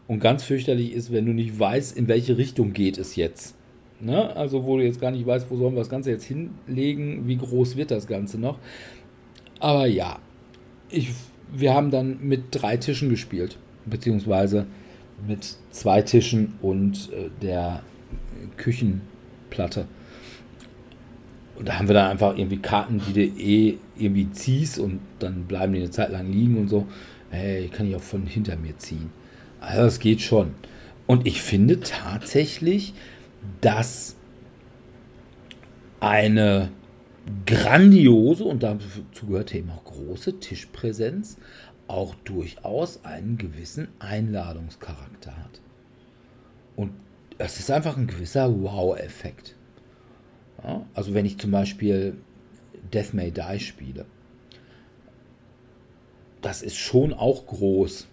[0.07, 3.55] Und ganz fürchterlich ist, wenn du nicht weißt, in welche Richtung geht es jetzt.
[4.01, 4.35] Ne?
[4.35, 7.37] Also wo du jetzt gar nicht weißt, wo sollen wir das Ganze jetzt hinlegen, wie
[7.37, 8.59] groß wird das Ganze noch.
[9.61, 10.19] Aber ja,
[10.89, 11.11] ich,
[11.53, 14.67] wir haben dann mit drei Tischen gespielt, beziehungsweise
[15.27, 17.83] mit zwei Tischen und äh, der
[18.57, 19.87] Küchenplatte.
[21.57, 25.45] Und da haben wir dann einfach irgendwie Karten, die du eh irgendwie ziehst und dann
[25.45, 26.87] bleiben die eine Zeit lang liegen und so.
[27.29, 29.11] Hey, kann ich auch von hinter mir ziehen.
[29.61, 30.55] Also das geht schon.
[31.07, 32.95] Und ich finde tatsächlich,
[33.61, 34.17] dass
[36.01, 36.71] eine
[37.47, 41.37] grandiose und dazu gehört eben auch große Tischpräsenz
[41.87, 45.61] auch durchaus einen gewissen Einladungscharakter hat.
[46.77, 46.93] Und
[47.39, 49.57] es ist einfach ein gewisser Wow-Effekt.
[50.63, 52.17] Ja, also wenn ich zum Beispiel
[52.93, 54.07] Death May Die spiele,
[56.43, 58.07] das ist schon auch groß.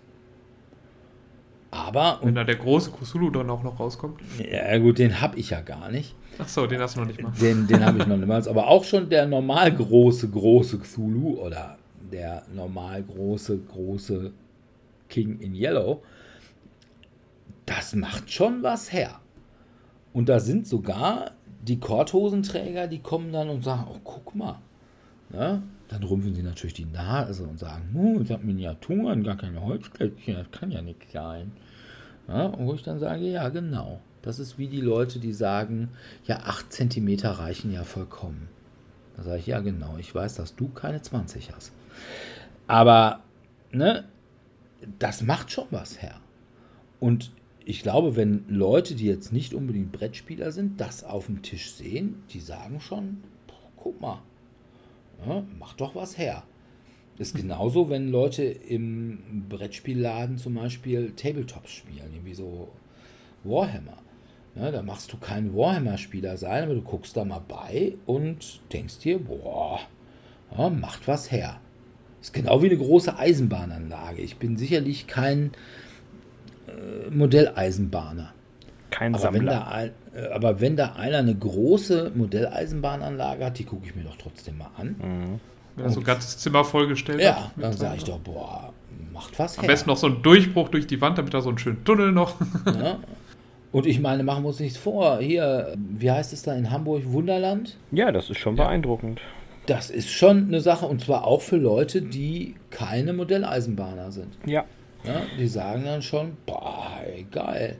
[1.71, 2.19] Aber.
[2.23, 4.21] Wenn da der große Kusulu dann auch noch rauskommt?
[4.39, 6.15] Ja, gut, den habe ich ja gar nicht.
[6.39, 7.31] Ach so, den hast du noch nicht mal.
[7.31, 8.47] Den, den habe ich noch niemals.
[8.47, 11.77] Aber auch schon der normal große, große Cthulhu oder
[12.11, 14.31] der normal große, große
[15.09, 16.03] King in Yellow,
[17.65, 19.19] das macht schon was her.
[20.13, 21.31] Und da sind sogar
[21.61, 24.59] die Korthosenträger, die kommen dann und sagen, oh, guck mal.
[25.29, 25.61] Ne?
[25.89, 30.35] Dann rümpfen sie natürlich die Nase und sagen, hm, ich habe Miniaturen, gar keine Holzklötzchen,
[30.35, 31.51] das kann ja nicht sein.
[32.27, 34.01] Ja, und wo ich dann sage, ja, genau.
[34.21, 35.89] Das ist wie die Leute, die sagen,
[36.25, 38.49] ja, 8 cm reichen ja vollkommen.
[39.15, 41.71] Da sage ich, ja, genau, ich weiß, dass du keine 20 hast.
[42.67, 43.21] Aber,
[43.71, 44.03] ne,
[44.99, 46.19] das macht schon was her.
[46.99, 47.31] Und
[47.65, 52.23] ich glaube, wenn Leute, die jetzt nicht unbedingt Brettspieler sind, das auf dem Tisch sehen,
[52.31, 53.23] die sagen schon,
[53.75, 54.21] guck mal,
[55.25, 56.43] ja, mach doch was her.
[57.17, 62.69] Ist genauso, wenn Leute im Brettspielladen zum Beispiel Tabletops spielen, irgendwie so
[63.43, 63.97] Warhammer.
[64.55, 68.99] Ja, da machst du kein Warhammer-Spieler sein, aber du guckst da mal bei und denkst
[68.99, 69.79] dir, boah,
[70.55, 71.59] ja, macht was her.
[72.21, 74.21] Ist genau wie eine große Eisenbahnanlage.
[74.21, 75.51] Ich bin sicherlich kein
[76.67, 78.33] äh, Modelleisenbahner.
[78.89, 79.51] Kein Aber wenn, Sammler.
[79.51, 84.03] da ein, äh, aber wenn da einer eine große Modelleisenbahnanlage hat, die gucke ich mir
[84.03, 84.95] doch trotzdem mal an.
[84.99, 85.39] Mhm.
[85.77, 87.21] Ja, so ein ganzes Zimmer vollgestellt.
[87.21, 87.51] Ja, hat.
[87.57, 88.73] dann Mit, sage ich doch, boah,
[89.13, 89.67] macht was Am her.
[89.69, 92.35] besten noch so ein Durchbruch durch die Wand, damit da so einen schönen Tunnel noch.
[92.65, 92.99] Ja?
[93.73, 95.19] Und ich meine, machen wir uns nichts vor.
[95.19, 97.03] Hier, wie heißt es da in Hamburg?
[97.11, 97.77] Wunderland?
[97.91, 98.63] Ja, das ist schon Ja.
[98.63, 99.19] beeindruckend.
[99.65, 104.37] Das ist schon eine Sache und zwar auch für Leute, die keine Modelleisenbahner sind.
[104.45, 104.63] Ja.
[105.03, 107.75] Ja, die sagen dann schon, boah, ey, geil.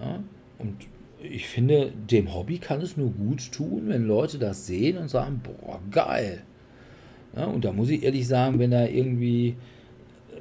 [0.00, 0.20] Ja,
[0.58, 0.74] und
[1.22, 5.42] ich finde, dem Hobby kann es nur gut tun, wenn Leute das sehen und sagen,
[5.44, 6.42] boah, geil.
[7.38, 9.54] Ja, und da muss ich ehrlich sagen, wenn da irgendwie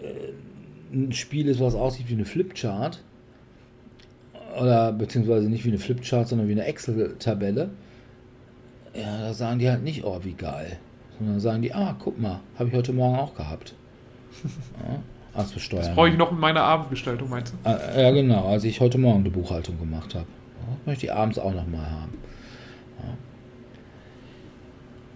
[0.02, 3.04] äh, ein Spiel ist, was aussieht wie eine Flipchart,
[4.60, 7.70] oder beziehungsweise nicht wie eine Flipchart, sondern wie eine Excel-Tabelle,
[8.96, 10.78] ja, da sagen die halt nicht, oh, wie geil.
[11.20, 13.76] Sondern sagen die, ah, guck mal, habe ich heute Morgen auch gehabt.
[14.88, 15.00] Ja,
[15.34, 17.70] als Das brauche ich noch in meiner Abendgestaltung, meinst du?
[17.70, 20.26] Ah, Ja, genau, als ich heute Morgen die Buchhaltung gemacht habe.
[20.26, 22.18] Ja, möchte ich abends auch nochmal haben.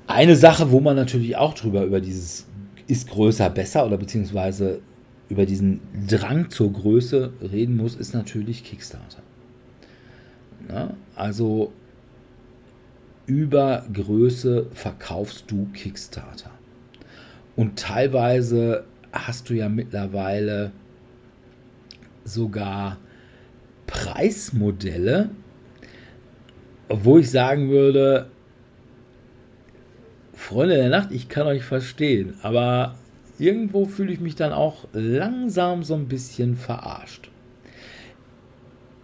[0.07, 2.47] Eine Sache, wo man natürlich auch drüber über dieses
[2.87, 4.81] ist größer besser oder beziehungsweise
[5.29, 9.23] über diesen Drang zur Größe reden muss, ist natürlich Kickstarter.
[10.67, 11.71] Ja, also
[13.27, 16.51] über Größe verkaufst du Kickstarter.
[17.55, 18.83] Und teilweise
[19.13, 20.71] hast du ja mittlerweile
[22.25, 22.97] sogar
[23.87, 25.29] Preismodelle,
[26.89, 28.30] wo ich sagen würde,
[30.41, 32.95] Freunde der Nacht, ich kann euch verstehen, aber
[33.37, 37.29] irgendwo fühle ich mich dann auch langsam so ein bisschen verarscht.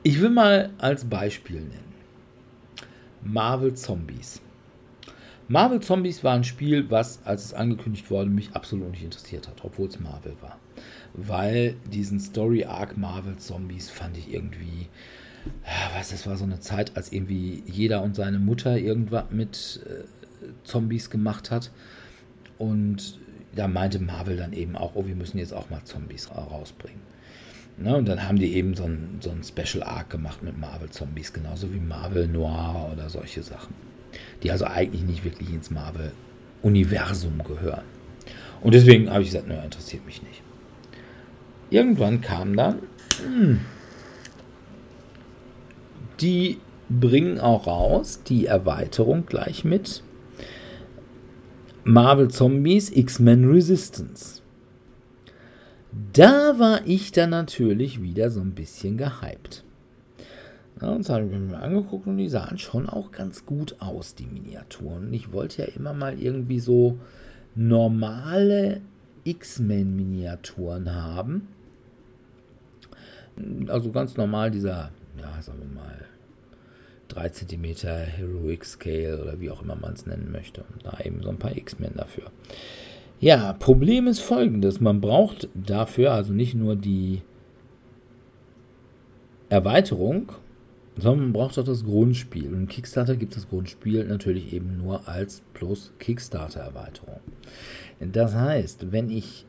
[0.02, 1.94] Ich will mal als Beispiel nennen.
[3.24, 4.42] Marvel Zombies.
[5.48, 9.64] Marvel Zombies war ein Spiel, was, als es angekündigt wurde, mich absolut nicht interessiert hat,
[9.64, 10.58] obwohl es Marvel war.
[11.14, 14.88] Weil diesen Story Arc Marvel Zombies fand ich irgendwie,
[15.96, 20.04] was, das war so eine Zeit, als irgendwie jeder und seine Mutter irgendwas mit äh,
[20.64, 21.72] Zombies gemacht hat.
[22.58, 23.20] Und
[23.56, 27.02] da meinte Marvel dann eben auch, oh, wir müssen jetzt auch mal Zombies ra- rausbringen.
[27.80, 30.90] Ne, und dann haben die eben so ein, so ein Special Arc gemacht mit Marvel
[30.90, 33.76] Zombies, genauso wie Marvel Noir oder solche Sachen.
[34.42, 37.84] Die also eigentlich nicht wirklich ins Marvel-Universum gehören.
[38.62, 40.42] Und deswegen habe ich gesagt, naja, interessiert mich nicht.
[41.70, 42.80] Irgendwann kam dann,
[43.22, 43.60] hm,
[46.20, 46.58] die
[46.90, 50.02] bringen auch raus die Erweiterung gleich mit.
[51.88, 54.42] Marvel Zombies X-Men Resistance.
[56.12, 59.64] Da war ich dann natürlich wieder so ein bisschen gehypt.
[60.82, 64.16] Ja, und das habe ich mir angeguckt und die sahen schon auch ganz gut aus,
[64.16, 65.14] die Miniaturen.
[65.14, 67.00] Ich wollte ja immer mal irgendwie so
[67.56, 68.82] normale
[69.24, 71.48] X-Men-Miniaturen haben.
[73.68, 76.06] Also ganz normal dieser, ja, sagen wir mal,
[77.10, 77.66] 3 cm
[78.18, 80.64] Heroic Scale oder wie auch immer man es nennen möchte.
[80.74, 82.32] Und da eben so ein paar X-Men dafür.
[83.20, 84.80] Ja, Problem ist folgendes.
[84.80, 87.22] Man braucht dafür also nicht nur die
[89.50, 90.32] Erweiterung,
[90.98, 92.54] sondern man braucht auch das Grundspiel.
[92.54, 97.20] Und Kickstarter gibt das Grundspiel natürlich eben nur als plus Kickstarter-Erweiterung.
[98.00, 99.46] Das heißt, wenn ich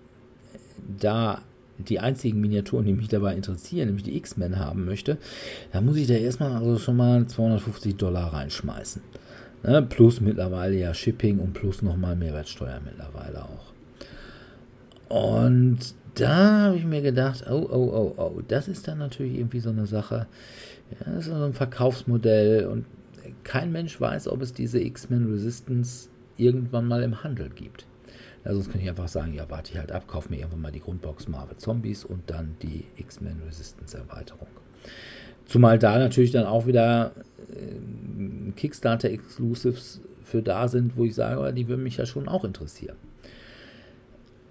[0.99, 1.43] da
[1.79, 5.19] die einzigen Miniaturen, die mich dabei interessieren, nämlich die X-Men haben möchte,
[5.73, 9.03] dann muss ich da erstmal also schon mal 250 Dollar reinschmeißen.
[9.65, 13.73] Ne, plus mittlerweile ja Shipping und plus nochmal Mehrwertsteuer mittlerweile auch.
[15.09, 15.79] Und
[16.15, 19.71] da habe ich mir gedacht, oh, oh, oh, oh, das ist dann natürlich irgendwie so
[19.71, 20.27] eine Sache.
[20.91, 22.85] Ja, das ist so ein Verkaufsmodell und
[23.45, 27.87] kein Mensch weiß, ob es diese X-Men Resistance irgendwann mal im Handel gibt.
[28.49, 30.73] Ja, sonst könnte ich einfach sagen, ja, warte ich halt ab, kauf mir irgendwann mal
[30.73, 34.49] die Grundbox Marvel Zombies und dann die X-Men Resistance Erweiterung.
[35.45, 37.13] Zumal da natürlich dann auch wieder
[37.51, 42.27] äh, Kickstarter Exclusives für da sind, wo ich sage, oh, die würden mich ja schon
[42.27, 42.97] auch interessieren.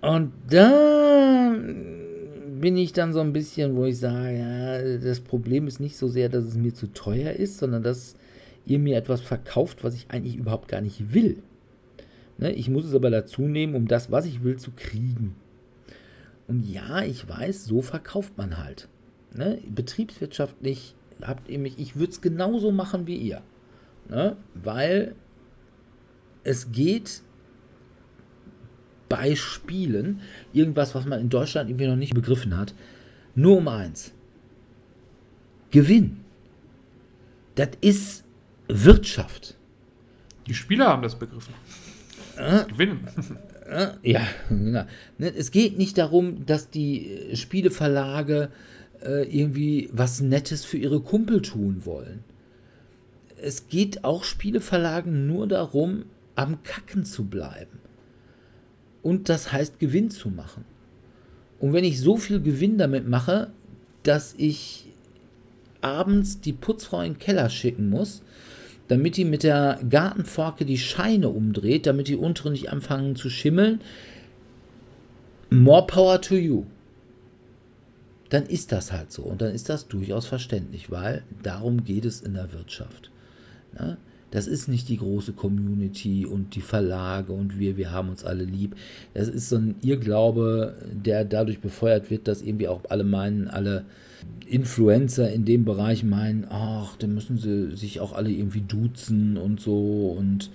[0.02, 5.80] Und da bin ich dann so ein bisschen, wo ich sage, ja, das Problem ist
[5.80, 8.16] nicht so sehr, dass es mir zu teuer ist, sondern dass
[8.68, 11.42] ihr mir etwas verkauft, was ich eigentlich überhaupt gar nicht will.
[12.38, 15.36] Ne, ich muss es aber dazu nehmen, um das, was ich will, zu kriegen.
[16.48, 18.88] Und ja, ich weiß, so verkauft man halt.
[19.34, 19.60] Ne?
[19.68, 23.42] Betriebswirtschaftlich habt ihr mich, ich würde es genauso machen wie ihr.
[24.08, 24.38] Ne?
[24.54, 25.16] Weil
[26.44, 27.22] es geht
[29.10, 30.22] bei Spielen,
[30.54, 32.74] irgendwas, was man in Deutschland irgendwie noch nicht begriffen hat,
[33.36, 34.14] nur um eins.
[35.72, 36.22] Gewinn.
[37.56, 38.24] Das ist
[38.68, 39.58] Wirtschaft.
[40.46, 41.54] Die Spieler haben das begriffen.
[42.38, 43.08] Äh, Gewinnen.
[43.70, 44.86] äh, ja, genau.
[45.18, 48.50] Ne, Es geht nicht darum, dass die äh, Spieleverlage
[49.02, 52.24] äh, irgendwie was Nettes für ihre Kumpel tun wollen.
[53.42, 57.80] Es geht auch Spieleverlagen nur darum, am Kacken zu bleiben.
[59.04, 60.66] Und das heißt, Gewinn zu machen.
[61.60, 63.52] Und wenn ich so viel Gewinn damit mache,
[64.04, 64.88] dass ich
[65.82, 68.24] abends die Putzfrau in den Keller schicken muss,
[68.88, 73.82] damit die mit der Gartenforke die Scheine umdreht, damit die unteren nicht anfangen zu schimmeln,
[75.50, 76.64] more power to you.
[78.30, 82.22] Dann ist das halt so und dann ist das durchaus verständlich, weil darum geht es
[82.22, 83.10] in der Wirtschaft.
[83.78, 83.98] Ne?
[84.32, 88.44] Das ist nicht die große Community und die Verlage und wir, wir haben uns alle
[88.44, 88.76] lieb.
[89.14, 93.86] Das ist so ein Irrglaube, der dadurch befeuert wird, dass irgendwie auch alle meinen, alle
[94.48, 99.60] Influencer in dem Bereich meinen, ach, dann müssen sie sich auch alle irgendwie duzen und
[99.60, 100.50] so und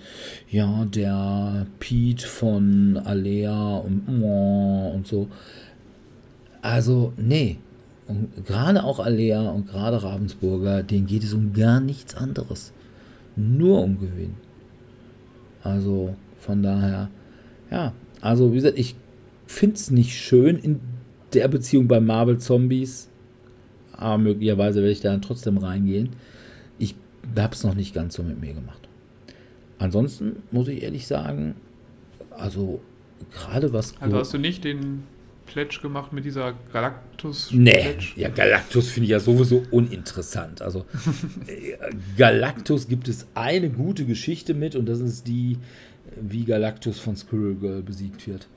[0.49, 5.27] ja, der Pete von Alea und und so.
[6.61, 7.57] Also, nee.
[8.07, 12.73] Und gerade auch Alea und gerade Ravensburger, denen geht es um gar nichts anderes.
[13.35, 14.35] Nur um Gewinn.
[15.61, 17.09] Also, von daher,
[17.71, 17.93] ja.
[18.21, 18.95] Also, wie gesagt, ich
[19.45, 20.79] finde es nicht schön in
[21.33, 23.09] der Beziehung bei Marvel Zombies.
[23.93, 26.09] Aber möglicherweise werde ich da dann trotzdem reingehen.
[26.79, 26.95] Ich
[27.37, 28.87] habe es noch nicht ganz so mit mir gemacht.
[29.79, 31.55] Ansonsten muss ich ehrlich sagen,
[32.31, 32.81] also
[33.31, 33.99] gerade was.
[33.99, 35.03] Also hast du nicht den
[35.45, 37.49] Pledge gemacht mit dieser Galactus?
[37.51, 38.13] Nee, Pledge?
[38.15, 40.61] ja, Galactus finde ich ja sowieso uninteressant.
[40.61, 40.85] Also,
[41.47, 41.75] äh,
[42.17, 45.57] Galactus gibt es eine gute Geschichte mit und das ist die,
[46.19, 48.47] wie Galactus von Squirrel Girl besiegt wird.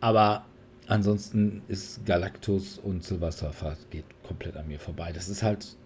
[0.00, 0.44] Aber
[0.88, 5.12] ansonsten ist Galactus und Silver Surfer geht komplett an mir vorbei.
[5.12, 5.76] Das ist halt,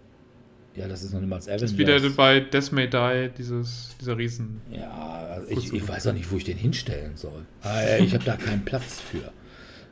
[0.75, 1.71] ja, das ist noch niemals Das Avengers.
[1.71, 4.61] ist wieder bei Death May Die, dieses, dieser Riesen.
[4.69, 7.45] Ja, also ich, ich weiß auch nicht, wo ich den hinstellen soll.
[7.65, 9.31] Äh, Ich habe da keinen Platz für.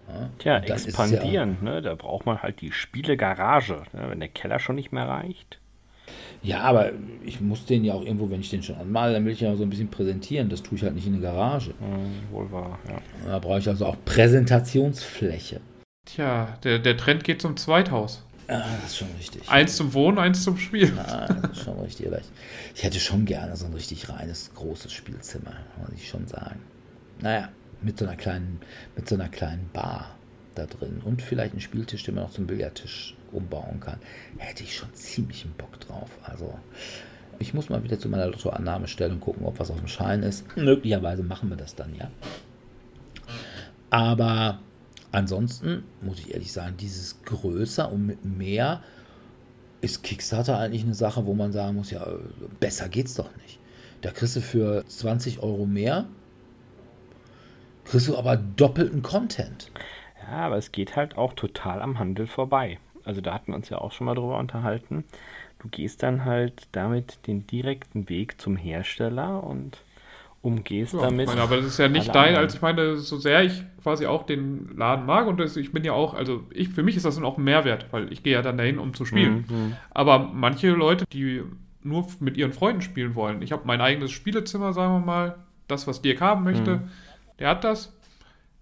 [0.07, 1.81] Ja, Tja, expandieren, ne?
[1.83, 4.09] Da braucht man halt die Spielegarage, ne?
[4.09, 5.59] wenn der Keller schon nicht mehr reicht.
[6.41, 6.91] Ja, aber
[7.25, 9.55] ich muss den ja auch irgendwo, wenn ich den schon anmale, dann will ich ja
[9.55, 10.49] so ein bisschen präsentieren.
[10.49, 11.71] Das tue ich halt nicht in der Garage.
[11.71, 13.01] Hm, wohl wahr, ja.
[13.25, 15.59] Da brauche ich also auch Präsentationsfläche.
[16.05, 18.23] Tja, der, der Trend geht zum Zweithaus.
[18.47, 19.47] Ah, das ist schon richtig.
[19.47, 20.97] Eins zum Wohnen, eins zum Spielen.
[20.97, 22.07] Ah, das ist schon richtig.
[22.73, 26.59] Ich hätte schon gerne so ein richtig reines, großes Spielzimmer, muss ich schon sagen.
[27.21, 27.49] Naja,
[27.81, 28.59] mit so einer kleinen,
[28.95, 30.15] mit so einer kleinen Bar
[30.59, 33.99] da drin und vielleicht einen Spieltisch, den man noch zum Billardtisch umbauen kann.
[34.37, 36.09] Hätte ich schon ziemlich einen Bock drauf.
[36.23, 36.57] Also,
[37.39, 40.23] ich muss mal wieder zu meiner Lottoannahme stellen und gucken, ob was auf dem Schein
[40.23, 40.45] ist.
[40.57, 42.11] Möglicherweise machen wir das dann, ja.
[43.89, 44.59] Aber
[45.11, 48.83] ansonsten muss ich ehrlich sagen, dieses größer und mit mehr
[49.81, 52.05] ist Kickstarter eigentlich eine Sache, wo man sagen muss, ja,
[52.59, 53.59] besser geht's doch nicht.
[54.01, 56.05] Da kriegst du für 20 Euro mehr,
[57.85, 59.71] kriegst du aber doppelten Content.
[60.31, 62.79] Ja, aber es geht halt auch total am Handel vorbei.
[63.05, 65.03] Also da hatten wir uns ja auch schon mal drüber unterhalten.
[65.59, 69.81] Du gehst dann halt damit den direkten Weg zum Hersteller und
[70.41, 71.21] umgehst Ja, damit.
[71.21, 74.05] ich meine, aber das ist ja nicht dein, also ich meine, so sehr ich quasi
[74.05, 77.05] auch den Laden mag und das, ich bin ja auch, also ich, für mich ist
[77.05, 79.45] das dann auch ein Mehrwert, weil ich gehe ja dann dahin, um zu spielen.
[79.49, 79.75] Mhm.
[79.91, 81.43] Aber manche Leute, die
[81.83, 85.35] nur mit ihren Freunden spielen wollen, ich habe mein eigenes Spielezimmer, sagen wir mal,
[85.67, 86.89] das, was Dirk haben möchte, Mhm.
[87.39, 87.93] der hat das.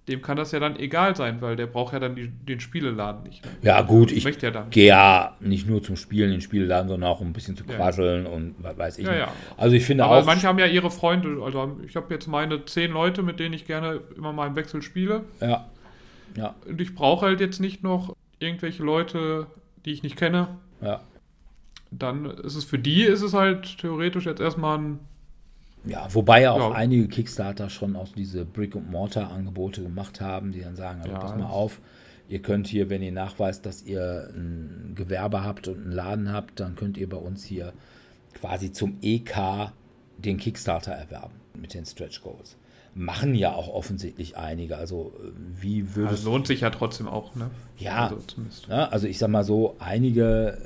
[0.07, 3.23] Dem kann das ja dann egal sein, weil der braucht ja dann die, den Spieleladen
[3.23, 3.43] nicht.
[3.61, 4.69] Ja, gut, ich möchte ja dann.
[4.69, 7.65] gehe ja nicht nur zum Spielen in den Spielladen, sondern auch um ein bisschen zu
[7.65, 7.75] Ja.
[7.75, 9.05] quasseln und was weiß ich.
[9.05, 9.19] Ja, nicht.
[9.21, 9.31] ja.
[9.57, 10.25] Also ich finde Aber auch.
[10.25, 13.65] manche haben ja ihre Freunde, also ich habe jetzt meine zehn Leute, mit denen ich
[13.67, 15.23] gerne immer mal im Wechsel spiele.
[15.41, 15.65] ja,
[16.35, 19.47] ja, Und ich brauche halt jetzt nicht noch irgendwelche Leute,
[19.85, 20.47] die ich nicht kenne.
[20.81, 21.01] ja.
[21.89, 24.99] Dann ist es für die, ist es halt theoretisch jetzt erstmal ein.
[25.89, 26.75] Ja, wobei ja auch Ja.
[26.75, 31.45] einige Kickstarter schon auch diese Brick-and-Mortar-Angebote gemacht haben, die dann sagen, also Ja, pass mal
[31.47, 31.79] auf,
[32.29, 36.59] ihr könnt hier, wenn ihr nachweist, dass ihr ein Gewerbe habt und einen Laden habt,
[36.59, 37.73] dann könnt ihr bei uns hier
[38.33, 39.71] quasi zum EK
[40.17, 41.33] den Kickstarter erwerben.
[41.59, 42.55] mit den Stretch Goals.
[42.93, 44.77] Machen ja auch offensichtlich einige.
[44.77, 45.11] Also
[45.59, 47.49] wie würde also lohnt sich ja trotzdem auch, ne?
[47.77, 48.17] Ja, also,
[48.67, 48.91] ne?
[48.91, 50.57] also ich sag mal so, einige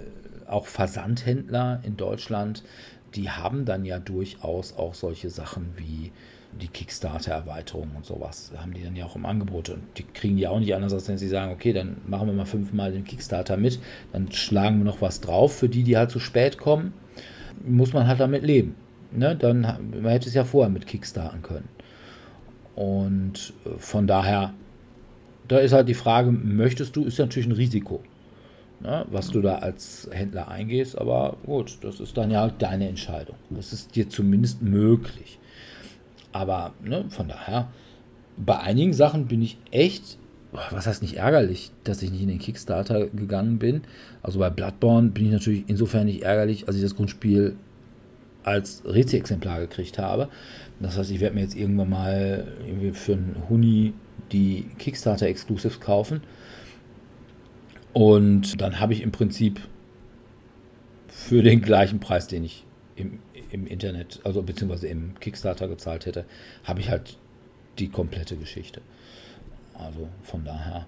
[0.47, 2.63] auch Versandhändler in Deutschland,
[3.15, 6.11] die haben dann ja durchaus auch solche Sachen wie
[6.59, 8.51] die Kickstarter-Erweiterung und sowas.
[8.57, 9.69] Haben die dann ja auch im Angebot.
[9.69, 12.33] Und die kriegen die auch nicht anders, als wenn sie sagen, okay, dann machen wir
[12.33, 13.79] mal fünfmal den Kickstarter mit,
[14.11, 16.93] dann schlagen wir noch was drauf für die, die halt zu spät kommen.
[17.65, 18.75] Muss man halt damit leben.
[19.11, 19.35] Ne?
[19.35, 21.69] Dann, man hätte es ja vorher mit Kickstarten können.
[22.75, 24.53] Und äh, von daher,
[25.47, 28.01] da ist halt die Frage, möchtest du, ist natürlich ein Risiko
[28.83, 30.97] ne, was du da als Händler eingehst.
[30.97, 33.35] Aber gut, das ist dann ja deine Entscheidung.
[33.49, 35.39] Das ist dir zumindest möglich.
[36.31, 37.67] Aber ne, von daher,
[38.37, 40.17] bei einigen Sachen bin ich echt,
[40.51, 43.81] was heißt nicht ärgerlich, dass ich nicht in den Kickstarter gegangen bin.
[44.23, 47.55] Also bei Bloodborne bin ich natürlich insofern nicht ärgerlich, als ich das Grundspiel
[48.43, 50.29] als Rezi-Exemplar gekriegt habe.
[50.79, 52.47] Das heißt, ich werde mir jetzt irgendwann mal
[52.93, 53.93] für einen Huni
[54.31, 56.21] die Kickstarter-Exclusives kaufen.
[57.93, 59.61] Und dann habe ich im Prinzip
[61.07, 62.65] für den gleichen Preis, den ich
[62.95, 63.19] im,
[63.51, 66.25] im Internet, also beziehungsweise im Kickstarter gezahlt hätte,
[66.63, 67.17] habe ich halt
[67.79, 68.81] die komplette Geschichte.
[69.73, 70.87] Also von daher.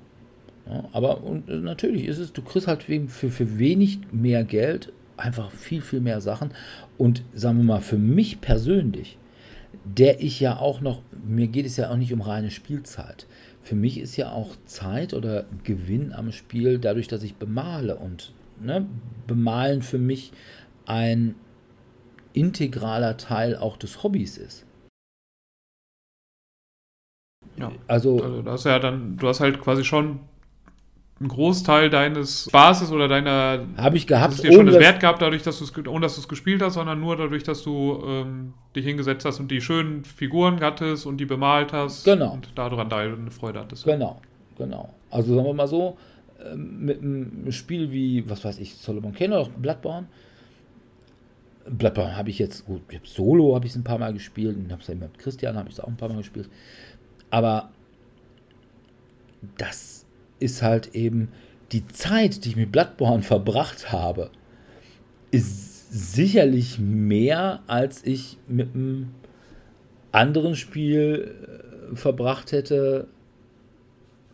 [0.65, 5.51] Ja, aber und natürlich ist es, du kriegst halt für, für wenig mehr Geld einfach
[5.51, 6.51] viel, viel mehr Sachen.
[6.97, 9.17] Und sagen wir mal, für mich persönlich,
[9.83, 13.27] der ich ja auch noch, mir geht es ja auch nicht um reine Spielzeit
[13.63, 18.33] für mich ist ja auch Zeit oder Gewinn am Spiel dadurch, dass ich bemale und
[18.59, 18.85] ne,
[19.25, 20.33] bemalen für mich
[20.85, 21.35] ein
[22.33, 24.65] integraler Teil auch des Hobbys ist.
[27.55, 27.71] Ja.
[27.87, 30.19] Also, also das ja dann, du hast halt quasi schon
[31.23, 33.65] einen Großteil deines Spaßes oder deiner.
[33.77, 34.33] Habe ich gehabt.
[34.33, 36.27] Das ist dir schon das Wert gehabt, dadurch, dass du es, ohne dass du es
[36.27, 40.59] gespielt hast, sondern nur dadurch, dass du ähm, dich hingesetzt hast und die schönen Figuren
[40.59, 42.03] hattest und die bemalt hast.
[42.03, 42.33] Genau.
[42.33, 43.85] Und daran deine Freude hattest.
[43.85, 44.21] Genau,
[44.57, 44.93] genau.
[45.09, 45.97] Also sagen wir mal so,
[46.43, 50.07] ähm, mit einem Spiel wie, was weiß ich, Solomon Kane oder Bloodborne.
[51.69, 54.57] Bloodborne habe ich jetzt, gut, ich hab Solo habe ich es ein paar Mal gespielt
[54.57, 56.49] und habe es ja mit Christian habe ich es auch ein paar Mal gespielt.
[57.29, 57.69] Aber
[59.57, 60.02] das
[60.43, 61.29] ist halt eben
[61.71, 64.29] die Zeit, die ich mit Bloodborne verbracht habe,
[65.31, 69.09] ist sicherlich mehr, als ich mit einem
[70.11, 73.07] anderen Spiel äh, verbracht hätte,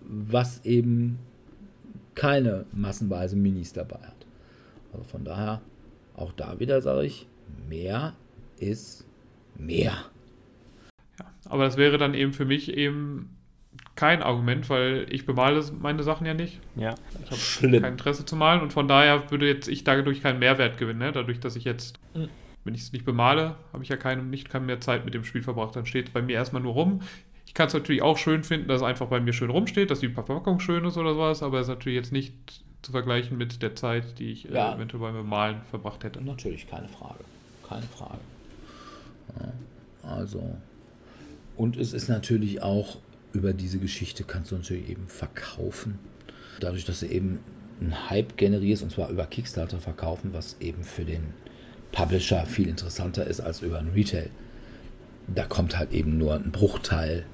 [0.02, 1.20] was eben
[2.16, 4.26] keine massenweise Minis dabei hat.
[4.92, 5.62] Also von daher,
[6.16, 7.28] auch da wieder sage ich,
[7.68, 8.14] mehr
[8.58, 9.06] ist
[9.58, 9.94] mehr.
[11.20, 13.39] Ja, aber das wäre dann eben für mich eben
[14.00, 16.62] kein Argument, weil ich bemale meine Sachen ja nicht.
[16.78, 16.96] Ja.
[17.30, 20.78] Ich habe kein Interesse zu malen und von daher würde jetzt ich dadurch keinen Mehrwert
[20.78, 21.00] gewinnen.
[21.00, 21.12] Ne?
[21.12, 22.30] Dadurch, dass ich jetzt, mhm.
[22.64, 25.26] wenn ich es nicht bemale, habe ich ja keine, nicht keine mehr Zeit mit dem
[25.26, 25.76] Spiel verbracht.
[25.76, 27.02] Dann steht es bei mir erstmal nur rum.
[27.46, 30.00] Ich kann es natürlich auch schön finden, dass es einfach bei mir schön rumsteht, dass
[30.00, 32.34] die Verpackung schön ist oder sowas, aber es ist natürlich jetzt nicht
[32.82, 34.72] zu vergleichen mit der Zeit, die ich äh, ja.
[34.72, 36.24] äh, eventuell beim Bemalen verbracht hätte.
[36.24, 37.20] Natürlich, keine Frage.
[37.68, 38.20] Keine Frage.
[39.38, 40.56] Ja, also.
[41.58, 42.96] Und es ist natürlich auch
[43.34, 46.00] über diese Geschichte kannst du natürlich eben verkaufen.
[46.60, 47.40] Dadurch, dass du eben
[47.80, 51.34] einen Hype generierst, und zwar über Kickstarter verkaufen, was eben für den
[51.92, 54.30] Publisher viel interessanter ist als über ein Retail.
[55.28, 57.26] Da kommt halt eben nur ein Bruchteil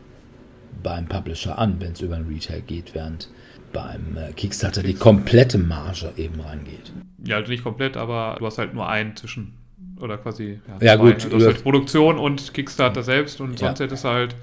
[0.83, 3.29] beim Publisher an, wenn es über ein Retail geht, während
[3.73, 6.93] beim äh, Kickstarter die komplette Marge eben reingeht.
[7.25, 9.53] Ja, also nicht komplett, aber du hast halt nur einen zwischen
[9.99, 13.85] oder quasi ja, ja gut, du hast halt Produktion und Kickstarter selbst und sonst ja.
[13.85, 14.35] hättest du halt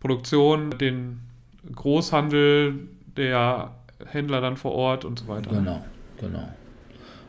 [0.00, 1.20] Produktion, den
[1.74, 3.74] Großhandel, der
[4.06, 5.50] Händler dann vor Ort und so weiter.
[5.50, 5.84] Genau,
[6.18, 6.48] genau.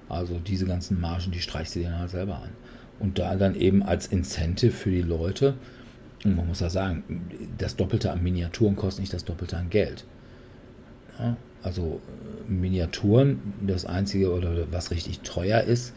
[0.10, 2.49] Also diese ganzen Margen, die streichst du dir dann halt selber an.
[2.99, 5.56] Und da dann eben als Incentive für die Leute,
[6.23, 7.03] und man muss ja sagen,
[7.57, 10.06] das Doppelte an Miniaturen kostet nicht das Doppelte an Geld.
[11.18, 11.99] Ja, also
[12.48, 15.93] Miniaturen, das Einzige oder was richtig teuer ist,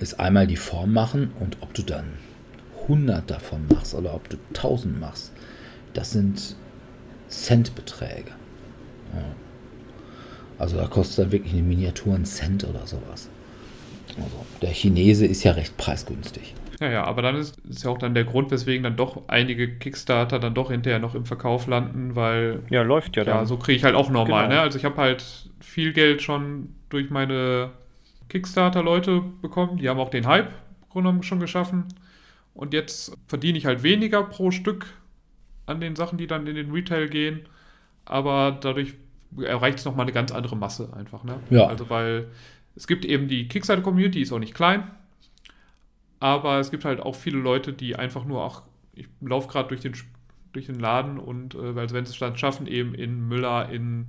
[0.00, 2.04] ist einmal die Form machen und ob du dann
[2.82, 5.31] 100 davon machst oder ob du 1000 machst,
[5.94, 6.56] das sind
[7.28, 8.30] Centbeträge.
[9.14, 9.24] Ja.
[10.58, 13.28] Also da kostet dann wirklich eine Miniatur einen Cent oder sowas.
[14.16, 16.54] Also der Chinese ist ja recht preisgünstig.
[16.80, 19.68] Ja, ja, aber dann ist, ist ja auch dann der Grund, weswegen dann doch einige
[19.68, 22.60] Kickstarter dann doch hinterher noch im Verkauf landen, weil.
[22.70, 23.36] Ja, läuft ja dann.
[23.36, 24.56] Ja, so kriege ich halt auch normal, genau.
[24.56, 24.60] ne?
[24.60, 25.24] Also ich habe halt
[25.60, 27.70] viel Geld schon durch meine
[28.28, 29.78] Kickstarter-Leute bekommen.
[29.78, 30.50] Die haben auch den Hype
[30.92, 31.84] genommen schon geschaffen.
[32.54, 34.86] Und jetzt verdiene ich halt weniger pro Stück
[35.66, 37.40] an den Sachen, die dann in den Retail gehen,
[38.04, 38.94] aber dadurch
[39.38, 41.24] erreicht es nochmal eine ganz andere Masse einfach.
[41.24, 41.38] Ne?
[41.50, 41.66] Ja.
[41.66, 42.28] Also weil
[42.74, 44.90] es gibt eben die Kickstarter-Community, ist auch nicht klein,
[46.20, 48.62] aber es gibt halt auch viele Leute, die einfach nur auch
[48.94, 49.94] ich laufe gerade durch den,
[50.52, 54.06] durch den Laden und äh, also wenn sie es dann schaffen, eben in Müller, in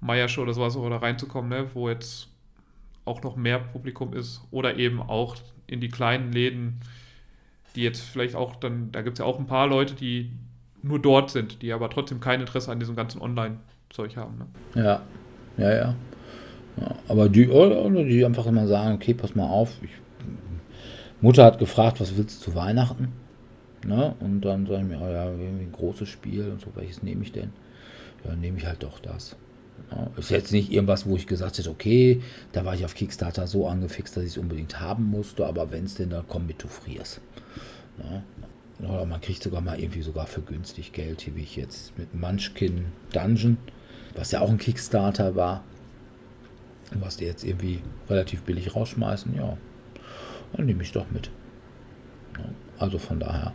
[0.00, 2.28] Meiersche oder sowas oder reinzukommen, ne, wo jetzt
[3.04, 5.36] auch noch mehr Publikum ist oder eben auch
[5.66, 6.80] in die kleinen Läden,
[7.74, 10.30] die jetzt vielleicht auch dann, da gibt es ja auch ein paar Leute, die
[10.86, 14.38] nur dort sind, die aber trotzdem kein Interesse an diesem ganzen Online-Zeug haben.
[14.38, 14.82] Ne?
[14.82, 15.02] Ja,
[15.58, 15.94] ja, ja.
[16.80, 19.90] ja aber die, oder die einfach immer sagen, okay, pass mal auf, ich,
[21.20, 23.08] Mutter hat gefragt, was willst du zu Weihnachten?
[23.84, 24.14] Ne?
[24.20, 27.22] Und dann sage ich mir, oh ja, irgendwie ein großes Spiel und so, welches nehme
[27.22, 27.50] ich denn?
[28.24, 29.36] Ja, nehme ich halt doch das.
[29.90, 32.20] Ja, ist jetzt nicht irgendwas, wo ich gesagt hätte, okay,
[32.52, 35.84] da war ich auf Kickstarter so angefixt, dass ich es unbedingt haben musste, aber wenn
[35.84, 37.20] es denn da kommt, mit du frierst.
[37.98, 38.22] Ja,
[38.80, 42.14] oder man kriegt sogar mal irgendwie sogar für günstig Geld, hier wie ich jetzt mit
[42.14, 43.56] Munchkin Dungeon,
[44.14, 45.64] was ja auch ein Kickstarter war,
[46.94, 49.56] was die jetzt irgendwie relativ billig rausschmeißen, ja,
[50.52, 51.30] dann nehme ich doch mit.
[52.78, 53.52] Also von daher.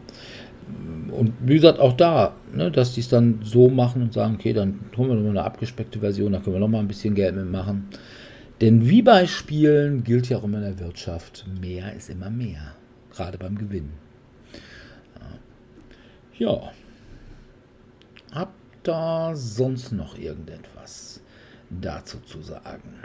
[1.11, 4.53] Und wie gesagt, auch da, ne, dass die es dann so machen und sagen, okay,
[4.53, 7.87] dann holen wir nochmal eine abgespeckte Version, da können wir nochmal ein bisschen Geld mitmachen.
[8.61, 12.75] Denn wie bei Spielen gilt ja auch immer in der Wirtschaft, mehr ist immer mehr,
[13.11, 13.89] gerade beim Gewinn.
[16.41, 16.71] Ja.
[18.31, 21.21] Habt da sonst noch irgendetwas
[21.69, 22.95] dazu zu sagen?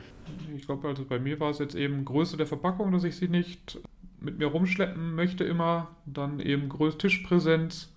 [0.56, 3.28] Ich glaube, also bei mir war es jetzt eben Größe der Verpackung, dass ich sie
[3.28, 3.78] nicht
[4.22, 5.88] mit mir rumschleppen möchte immer.
[6.06, 7.92] Dann eben Größe Tischpräsenz.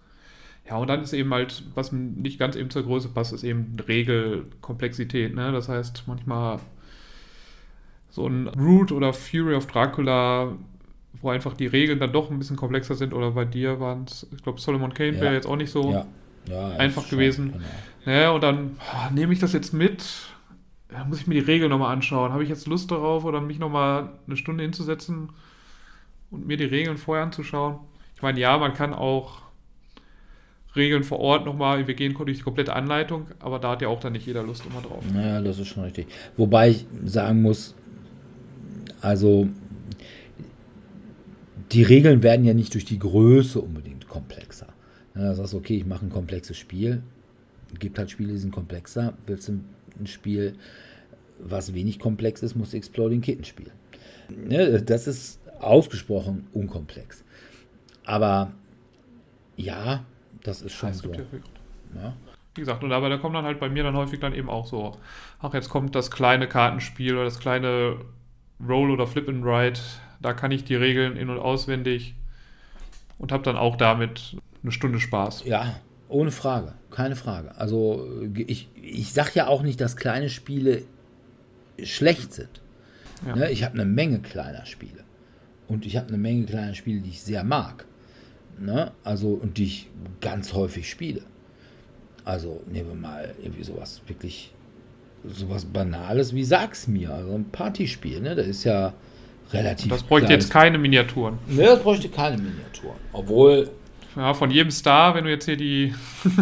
[0.68, 3.78] Ja, und dann ist eben halt, was nicht ganz eben zur Größe passt, ist eben
[3.88, 5.36] Regelkomplexität.
[5.36, 5.54] Ne?
[5.54, 6.60] Das heißt, manchmal
[8.10, 10.58] so ein Root oder Fury of Dracula
[11.22, 13.14] wo einfach die Regeln dann doch ein bisschen komplexer sind.
[13.14, 15.22] Oder bei dir waren es, ich glaube, Solomon Kane ja.
[15.22, 16.06] wäre jetzt auch nicht so ja.
[16.48, 17.54] Ja, einfach gewesen.
[18.06, 18.18] Genau.
[18.18, 20.04] Ja, und dann oh, nehme ich das jetzt mit.
[20.88, 22.32] Da muss ich mir die Regeln nochmal anschauen.
[22.32, 25.30] Habe ich jetzt Lust darauf oder mich nochmal eine Stunde hinzusetzen
[26.32, 27.78] und mir die Regeln vorher anzuschauen?
[28.16, 29.44] Ich meine, ja, man kann auch
[30.76, 34.00] Regeln vor Ort nochmal, wir gehen durch die komplette Anleitung, aber da hat ja auch
[34.00, 35.04] dann nicht jeder Lust immer drauf.
[35.14, 36.08] Naja, das ist schon richtig.
[36.38, 37.76] Wobei ich sagen muss,
[39.02, 39.48] also
[41.72, 44.68] die Regeln werden ja nicht durch die Größe unbedingt komplexer.
[45.14, 47.04] Da sagst du, okay, ich mache ein komplexes Spiel.
[47.74, 49.14] Es gibt halt Spiele, die sind komplexer.
[49.28, 49.60] Willst du
[50.00, 50.56] ein Spiel,
[51.40, 53.72] was wenig komplex ist, musst du Exploding Kitten spielen.
[54.30, 57.24] Ne, das ist ausgesprochen unkomplex.
[58.06, 58.52] Aber
[59.56, 60.06] ja,
[60.44, 61.12] das ist schon so.
[61.12, 62.16] Ja.
[62.56, 64.66] Wie gesagt, und aber da kommt dann halt bei mir dann häufig dann eben auch
[64.66, 64.98] so,
[65.40, 67.98] ach, jetzt kommt das kleine Kartenspiel oder das kleine
[68.68, 69.80] Roll oder Flip and Ride
[70.22, 72.16] da kann ich die Regeln in- und auswendig
[73.18, 75.46] und habe dann auch damit eine Stunde Spaß.
[75.46, 77.56] Ja, ohne Frage, keine Frage.
[77.58, 80.84] Also ich, ich sage ja auch nicht, dass kleine Spiele
[81.84, 82.62] schlecht sind.
[83.26, 83.36] Ja.
[83.36, 85.04] Ne, ich habe eine Menge kleiner Spiele.
[85.68, 87.86] Und ich habe eine Menge kleiner Spiele, die ich sehr mag.
[88.58, 88.92] Ne?
[89.04, 89.90] Also, und die ich
[90.20, 91.22] ganz häufig spiele.
[92.26, 94.54] Also nehmen wir mal irgendwie sowas wirklich,
[95.24, 98.36] sowas Banales wie Sag's mir, also ein Partyspiel, ne?
[98.36, 98.94] Das ist ja
[99.54, 99.90] relativ.
[99.90, 101.40] Das bräuchte jetzt keine Miniaturen.
[101.48, 102.98] Ne, das bräuchte keine Miniaturen.
[103.14, 103.70] Obwohl.
[104.16, 105.94] Ja, von jedem Star, wenn du jetzt hier die.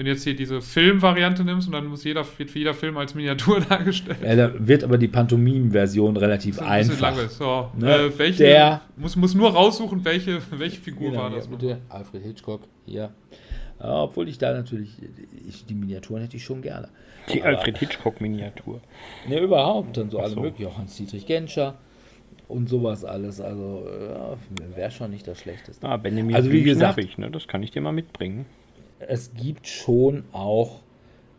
[0.00, 2.96] wenn du jetzt hier diese Filmvariante nimmst und dann muss jeder, wird für jeder Film
[2.96, 4.18] als Miniatur dargestellt.
[4.24, 7.28] Ja, da wird aber die Pantomim-Version relativ ein einfach.
[7.28, 7.96] So, ne?
[7.96, 11.44] äh, welche, Der muss, muss nur raussuchen, welche, welche Figur genau, war das.
[11.44, 13.10] Ja, bitte, Alfred Hitchcock, hier.
[13.78, 14.90] Ja, obwohl ich da natürlich,
[15.46, 16.88] ich, die Miniaturen hätte ich schon gerne.
[17.32, 18.80] Die Alfred Hitchcock-Miniatur.
[19.28, 19.96] Ne, überhaupt.
[19.96, 20.40] Dann so alle so.
[20.40, 20.70] möglichen.
[20.70, 21.78] Auch Hans-Dietrich Genscher
[22.48, 23.40] und sowas alles.
[23.40, 24.36] Also ja,
[24.76, 25.86] wäre schon nicht das Schlechteste.
[25.86, 27.30] Ah, Benjamin also wie gesagt, ich, ne?
[27.30, 28.46] das kann ich dir mal mitbringen.
[28.98, 30.80] Es gibt schon auch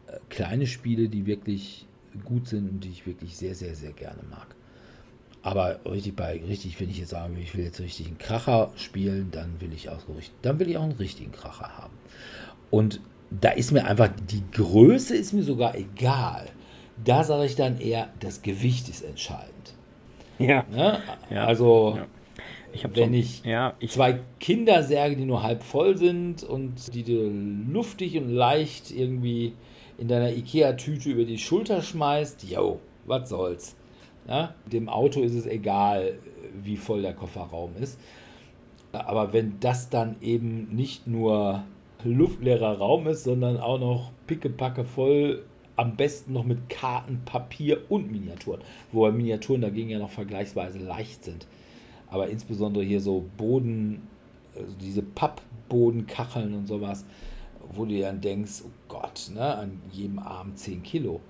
[0.07, 1.85] äh, kleine Spiele, die wirklich
[2.25, 4.47] gut sind und die ich wirklich sehr, sehr, sehr gerne mag.
[5.43, 9.29] Aber richtig bei richtig, wenn ich jetzt sage, ich will jetzt richtig einen Kracher spielen,
[9.31, 11.93] dann will ich auch so richtig, dann will ich auch einen richtigen Kracher haben.
[12.69, 13.01] Und
[13.39, 16.47] da ist mir einfach, die Größe ist mir sogar egal.
[17.03, 19.73] Da sage ich dann eher, das Gewicht ist entscheidend.
[20.37, 20.65] Ja.
[20.71, 20.99] Ne?
[21.29, 21.45] ja.
[21.45, 22.05] Also, ja.
[22.73, 27.03] Ich wenn so, ich, ja, ich zwei Kindersärge, die nur halb voll sind und die
[27.03, 27.29] du
[27.71, 29.53] luftig und leicht irgendwie
[29.97, 33.75] in deiner Ikea-Tüte über die Schulter schmeißt, yo, was soll's.
[34.27, 34.55] Ja?
[34.71, 36.17] Dem Auto ist es egal,
[36.63, 37.99] wie voll der Kofferraum ist.
[38.93, 41.63] Aber wenn das dann eben nicht nur
[42.03, 45.43] luftleerer Raum ist, sondern auch noch pickepacke voll,
[45.75, 48.61] am besten noch mit Karten, Papier und Miniaturen.
[48.91, 51.47] Wobei Miniaturen dagegen ja noch vergleichsweise leicht sind.
[52.09, 54.07] Aber insbesondere hier so Boden,
[54.55, 57.05] also diese Pappbodenkacheln und sowas,
[57.73, 61.21] wo du dann denkst, oh Gott, ne, an jedem Arm 10 Kilo.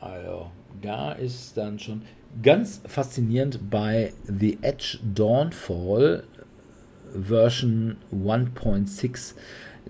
[0.00, 0.50] Also,
[0.80, 2.02] da ist dann schon
[2.42, 6.24] ganz faszinierend bei The Edge Dawnfall
[7.12, 9.34] Version 1.6,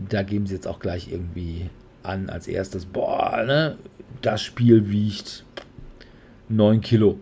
[0.09, 1.69] da geben sie jetzt auch gleich irgendwie
[2.03, 3.77] an als erstes, boah, ne,
[4.23, 5.45] das Spiel wiegt
[6.49, 7.11] 9 Kilo.
[7.11, 7.21] Und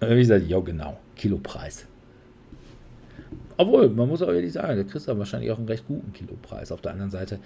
[0.00, 1.84] dann ich gesagt, ja genau, Kilopreis.
[3.56, 6.70] Obwohl, man muss auch ehrlich sagen, da kriegst du wahrscheinlich auch einen recht guten Kilopreis.
[6.72, 7.38] Auf der anderen Seite,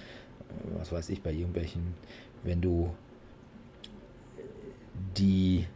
[0.76, 1.94] was weiß ich, bei irgendwelchen,
[2.42, 2.92] wenn du
[5.16, 5.66] die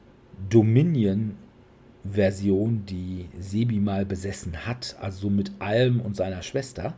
[0.50, 6.94] Dominion-Version, die Sebi mal besessen hat, also mit allem und seiner Schwester,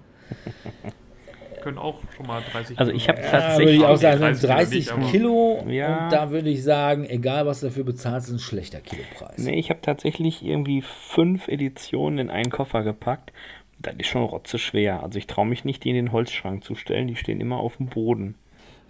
[1.67, 4.49] können auch schon mal 30 Also ich habe ja, tatsächlich würde ich auch sagen, 30
[4.49, 5.65] 30 Kilo nicht, Kilo.
[5.69, 6.05] Ja.
[6.05, 9.39] Und da würde ich sagen, egal was du dafür bezahlst, ist ein schlechter Kilopreis.
[9.39, 13.33] Nee, ich habe tatsächlich irgendwie fünf Editionen in einen Koffer gepackt.
[13.81, 15.03] Das ist schon rotze schwer.
[15.03, 17.09] Also ich traue mich nicht, die in den Holzschrank zu stellen.
[17.09, 18.37] Die stehen immer auf dem Boden.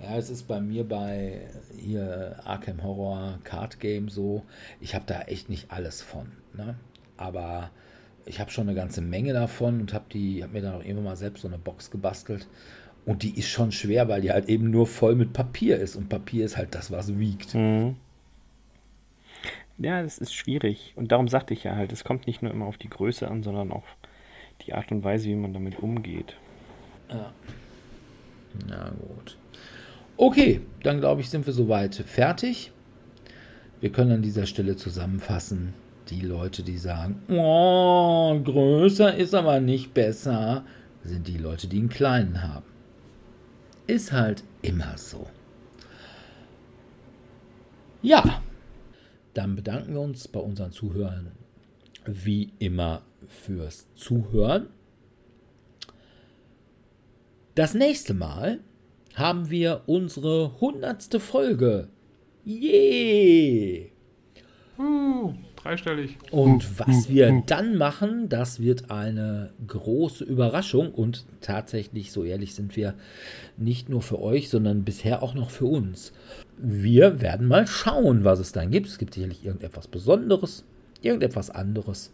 [0.02, 1.40] Ja, es ist bei mir bei
[1.80, 4.42] hier Arkham Horror Card Game so.
[4.82, 6.26] Ich habe da echt nicht alles von.
[6.52, 6.74] Ne?
[7.16, 7.70] Aber
[8.26, 11.04] ich habe schon eine ganze Menge davon und habe die, habe mir dann auch irgendwann
[11.04, 12.46] mal selbst so eine Box gebastelt.
[13.04, 15.94] Und die ist schon schwer, weil die halt eben nur voll mit Papier ist.
[15.94, 17.54] Und Papier ist halt das, was wiegt.
[17.54, 17.96] Mhm.
[19.78, 20.92] Ja, das ist schwierig.
[20.96, 23.42] Und darum sagte ich ja halt, es kommt nicht nur immer auf die Größe an,
[23.44, 23.84] sondern auch
[24.66, 26.34] die Art und Weise, wie man damit umgeht.
[28.68, 29.36] Na gut.
[30.16, 32.72] Okay, dann glaube ich, sind wir soweit fertig.
[33.80, 35.74] Wir können an dieser Stelle zusammenfassen,
[36.08, 40.64] die Leute, die sagen, oh, größer ist aber nicht besser,
[41.02, 42.66] sind die Leute, die einen kleinen haben.
[43.86, 45.26] Ist halt immer so.
[48.02, 48.42] Ja,
[49.34, 51.32] dann bedanken wir uns bei unseren Zuhörern
[52.04, 54.68] wie immer fürs Zuhören.
[57.54, 58.60] Das nächste Mal
[59.14, 61.88] haben wir unsere hundertste Folge.
[62.44, 63.90] Yay!
[64.78, 65.32] Uh,
[65.66, 66.16] dreistellig.
[66.30, 72.76] Und was wir dann machen, das wird eine große Überraschung und tatsächlich, so ehrlich sind
[72.76, 72.94] wir,
[73.56, 76.12] nicht nur für euch, sondern bisher auch noch für uns.
[76.56, 78.86] Wir werden mal schauen, was es dann gibt.
[78.86, 80.64] Es gibt sicherlich irgendetwas Besonderes,
[81.02, 82.12] irgendetwas anderes.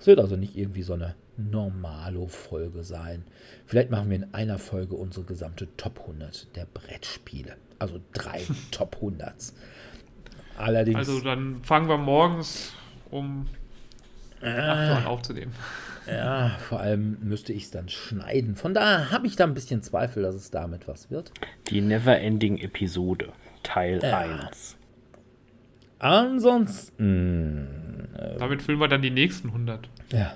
[0.00, 3.24] Es wird also nicht irgendwie so eine Normalo-Folge sein.
[3.66, 7.56] Vielleicht machen wir in einer Folge unsere gesamte Top 100 der Brettspiele.
[7.78, 9.52] Also drei Top 100s.
[10.56, 10.98] Allerdings.
[10.98, 12.72] Also dann fangen wir morgens
[13.10, 13.46] um
[14.40, 15.52] 8 Uhr an aufzunehmen.
[16.10, 18.56] Ja, vor allem müsste ich es dann schneiden.
[18.56, 21.32] Von daher habe ich da ein bisschen Zweifel, dass es damit was wird.
[21.68, 23.28] Die Neverending-Episode,
[23.62, 24.20] Teil Ja.
[24.20, 24.78] 1.
[26.48, 27.68] Ansonsten,
[28.38, 29.88] Damit füllen wir dann die nächsten 100.
[30.12, 30.32] ja,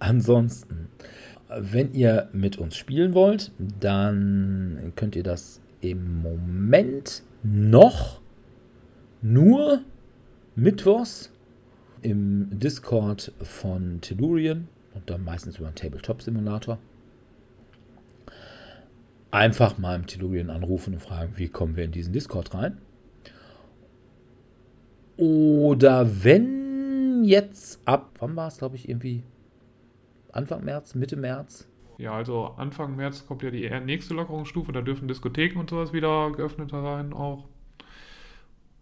[0.00, 0.88] ansonsten,
[1.48, 8.20] wenn ihr mit uns spielen wollt, dann könnt ihr das im Moment noch
[9.22, 9.80] nur
[10.56, 11.30] mittwochs
[12.02, 16.78] im Discord von Tellurian und dann meistens über einen Tabletop-Simulator.
[19.30, 22.78] Einfach mal im Tellurian anrufen und fragen, wie kommen wir in diesen Discord rein.
[25.16, 29.22] Oder wenn jetzt ab, wann war es, glaube ich, irgendwie
[30.32, 31.68] Anfang März, Mitte März?
[31.98, 36.30] Ja, also Anfang März kommt ja die nächste Lockerungsstufe, da dürfen Diskotheken und sowas wieder
[36.30, 37.44] geöffnet sein auch.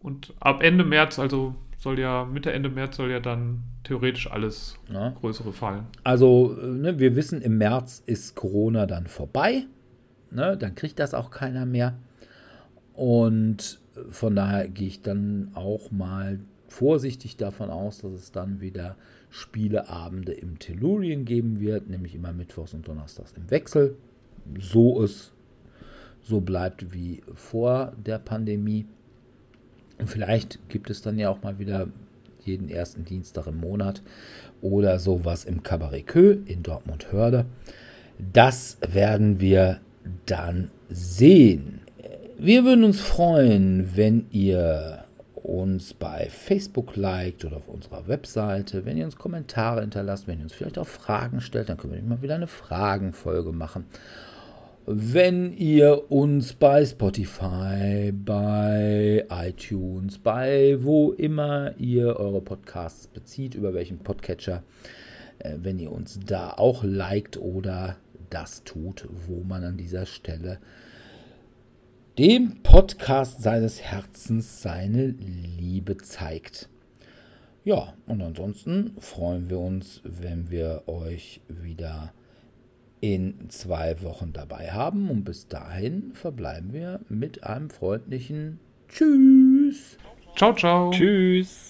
[0.01, 1.55] Und ab Ende März, also
[1.87, 5.11] soll ja, Mitte, Ende März soll ja dann theoretisch alles Ja.
[5.11, 5.87] Größere fallen.
[6.03, 9.67] Also, äh, ne, wir wissen, im März ist Corona dann vorbei.
[10.33, 11.97] Ne, dann kriegt das auch keiner mehr.
[12.93, 18.61] Und äh, von daher gehe ich dann auch mal vorsichtig davon aus, dass es dann
[18.61, 18.97] wieder
[19.31, 23.97] Spieleabende im Tellurien geben wird, nämlich immer Mittwochs und Donnerstags im Wechsel.
[24.59, 25.33] So es
[26.23, 28.87] so bleibt wie vor der Pandemie.
[29.99, 31.89] Und vielleicht gibt es dann ja auch mal wieder
[32.45, 34.03] jeden ersten Dienstag im Monat
[34.61, 37.47] oder sowas im Cabaret Kö in Dortmund-Hörde.
[38.33, 39.81] Das werden wir
[40.27, 41.81] dann sehen.
[42.39, 45.05] Wir würden uns freuen, wenn ihr
[45.35, 50.45] uns bei Facebook liked oder auf unserer Webseite, wenn ihr uns Kommentare hinterlasst, wenn ihr
[50.45, 53.85] uns vielleicht auch Fragen stellt, dann können wir mal wieder eine Fragenfolge machen.
[54.89, 63.75] Wenn ihr uns bei Spotify, bei iTunes, bei wo immer ihr eure Podcasts bezieht, über
[63.75, 64.63] welchen Podcatcher,
[65.41, 67.97] äh, wenn ihr uns da auch liked oder
[68.31, 70.61] das tut, wo man an dieser Stelle
[72.17, 76.69] dem Podcast seines Herzens seine Liebe zeigt.
[77.65, 82.13] Ja, und ansonsten freuen wir uns, wenn wir euch wieder
[83.01, 85.11] in zwei Wochen dabei haben.
[85.11, 89.99] Und bis dahin verbleiben wir mit einem freundlichen Tschüss.
[90.37, 90.91] Ciao, ciao.
[90.91, 91.66] Tschüss.